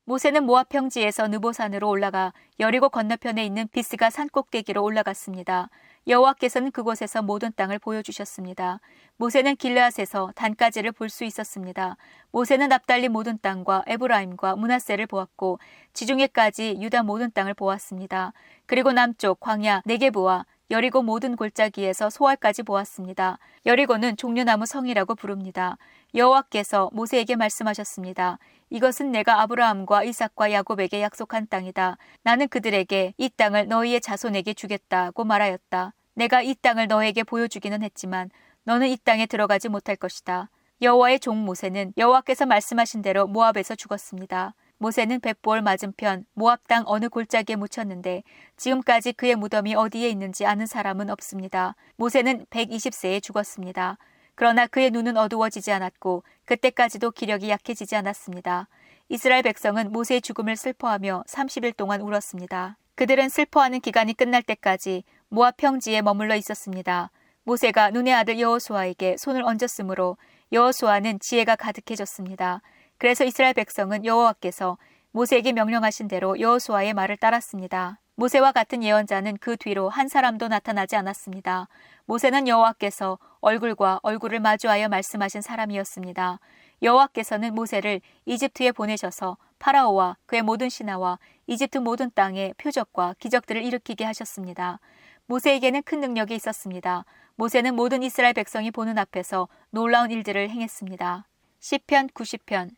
[0.06, 5.70] 모세는 모압 평지에서 느보산으로 올라가 여리고 건너편에 있는 비스가 산 꼭대기로 올라갔습니다.
[6.08, 8.80] 여호와께서는 그곳에서 모든 땅을 보여주셨습니다.
[9.18, 11.96] 모세는 길르앗에서 단까지를 볼 수 있었습니다.
[12.32, 15.60] 모세는 납달리 모든 땅과 에브라임과 문하세를 보았고
[15.94, 18.34] 지중해까지 유다 모든 땅을 보았습니다.
[18.66, 23.38] 그리고 남쪽 광야 네게부와 여리고 모든 골짜기에서 소알까지 보았습니다.
[23.66, 25.78] 여리고는 종려나무 성이라고 부릅니다.
[26.16, 28.38] 여호와께서 모세에게 말씀하셨습니다.
[28.70, 31.98] 이것은 내가 아브라함과 이삭과 야곱에게 약속한 땅이다.
[32.24, 35.94] 나는 그들에게 이 땅을 너희의 자손에게 주겠다고 말하였다.
[36.16, 38.30] 내가 이 땅을 너에게 보여주기는 했지만
[38.64, 40.50] 너는 이 땅에 들어가지 못할 것이다.
[40.82, 44.54] 여호와의 종 모세는 여호와께서 말씀하신 대로 모압에서 죽었습니다.
[44.78, 48.24] 모세는 벳볼 맞은편 모압 땅 어느 골짜기에 묻혔는데
[48.58, 51.76] 지금까지 그의 무덤이 어디에 있는지 아는 사람은 없습니다.
[51.96, 53.98] 모세는 120세에 죽었습니다.
[54.36, 58.68] 그러나 그의 눈은 어두워지지 않았고 그때까지도 기력이 약해지지 않았습니다.
[59.10, 62.78] 이스라엘 백성은 모세의 죽음을 슬퍼하며 30일 동안 울었습니다.
[62.96, 67.12] 그들은 슬퍼하는 기간이 끝날 때까지 모압 평지에 머물러 있었습니다.
[67.44, 70.18] 모세가 눈의 아들 여호수아에게 손을 얹었으므로
[70.52, 72.62] 여호수아는 지혜가 가득해졌습니다.
[72.98, 74.78] 그래서 이스라엘 백성은 여호와께서
[75.12, 78.00] 모세에게 명령하신 대로 여호수아의 말을 따랐습니다.
[78.16, 81.68] 모세와 같은 예언자는 그 뒤로 한 사람도 나타나지 않았습니다.
[82.06, 86.40] 모세는 여호와께서 얼굴과 얼굴을 마주하여 말씀하신 사람이었습니다.
[86.82, 94.80] 여호와께서는 모세를 이집트에 보내셔서 파라오와 그의 모든 신하와 이집트 모든 땅에 표적과 기적들을 일으키게 하셨습니다.
[95.26, 97.06] 모세에게는 큰 능력이 있었습니다.
[97.36, 101.28] 모세는 모든 이스라엘 백성이 보는 앞에서 놀라운 일들을 행했습니다.
[101.60, 102.70] 시편 90편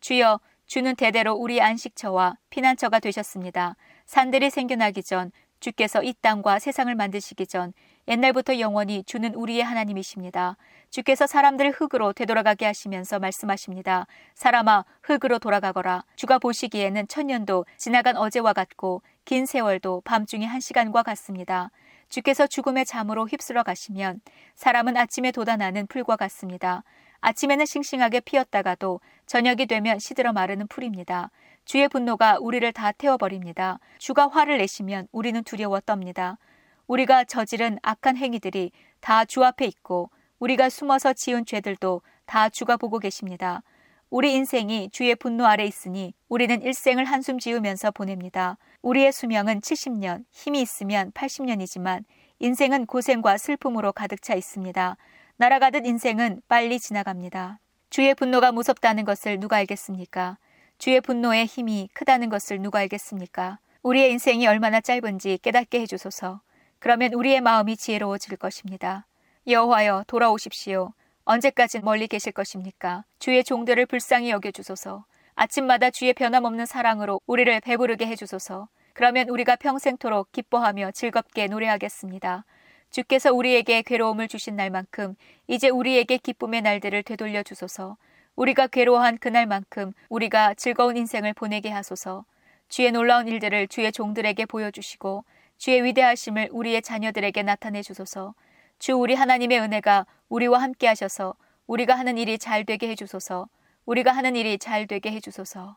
[0.00, 3.76] 주여 주는 대대로 우리 안식처와 피난처가 되셨습니다.
[4.06, 5.30] 산들이 생겨나기 전
[5.60, 7.72] 주께서 이 땅과 세상을 만드시기 전
[8.06, 10.56] 옛날부터 영원히 주는 우리의 하나님이십니다.
[10.90, 14.06] 주께서 사람들을 흙으로 되돌아가게 하시면서 말씀하십니다.
[14.34, 16.04] 사람아 흙으로 돌아가거라.
[16.14, 21.70] 주가 보시기에는 천년도 지나간 어제와 같고 긴 세월도 밤중에 한 시간과 같습니다.
[22.10, 24.20] 주께서 죽음의 잠으로 휩쓸어 가시면
[24.54, 26.84] 사람은 아침에 돋아나는 풀과 같습니다.
[27.22, 31.30] 아침에는 싱싱하게 피었다가도 저녁이 되면 시들어 마르는 풀입니다.
[31.64, 33.80] 주의 분노가 우리를 다 태워버립니다.
[33.98, 36.36] 주가 화를 내시면 우리는 두려워 떱니다.
[36.86, 42.98] 우리가 저지른 악한 행위들이 다 주 앞에 있고 우리가 숨어서 지은 죄들도 다 주가 보고
[42.98, 43.62] 계십니다.
[44.10, 48.58] 우리 인생이 주의 분노 아래 있으니 우리는 일생을 한숨 지으면서 보냅니다.
[48.82, 52.04] 우리의 수명은 70년, 힘이 있으면 80년이지만
[52.38, 54.96] 인생은 고생과 슬픔으로 가득 차 있습니다.
[55.36, 57.58] 날아가듯 인생은 빨리 지나갑니다.
[57.90, 60.38] 주의 분노가 무섭다는 것을 누가 알겠습니까?
[60.78, 63.58] 주의 분노의 힘이 크다는 것을 누가 알겠습니까?
[63.82, 66.40] 우리의 인생이 얼마나 짧은지 깨닫게 해주소서.
[66.84, 69.06] 그러면 우리의 마음이 지혜로워질 것입니다.
[69.46, 70.92] 여호와여 돌아오십시오.
[71.24, 73.04] 언제까지 멀리 계실 것입니까?
[73.18, 75.06] 주의 종들을 불쌍히 여겨 주소서.
[75.34, 78.68] 아침마다 주의 변함없는 사랑으로 우리를 배부르게 해 주소서.
[78.92, 82.44] 그러면 우리가 평생토록 기뻐하며 즐겁게 노래하겠습니다.
[82.90, 85.16] 주께서 우리에게 괴로움을 주신 날만큼
[85.46, 87.96] 이제 우리에게 기쁨의 날들을 되돌려 주소서.
[88.36, 92.26] 우리가 괴로워한 그날만큼 우리가 즐거운 인생을 보내게 하소서.
[92.68, 95.24] 주의 놀라운 일들을 주의 종들에게 보여주시고
[95.58, 98.34] 주의 위대하심을 우리의 자녀들에게 나타내 주소서.
[98.78, 101.34] 주 우리 하나님의 은혜가 우리와 함께 하셔서
[101.66, 103.48] 우리가 하는 일이 잘 되게 해 주소서.
[103.86, 105.76] 우리가 하는 일이 잘 되게 해 주소서.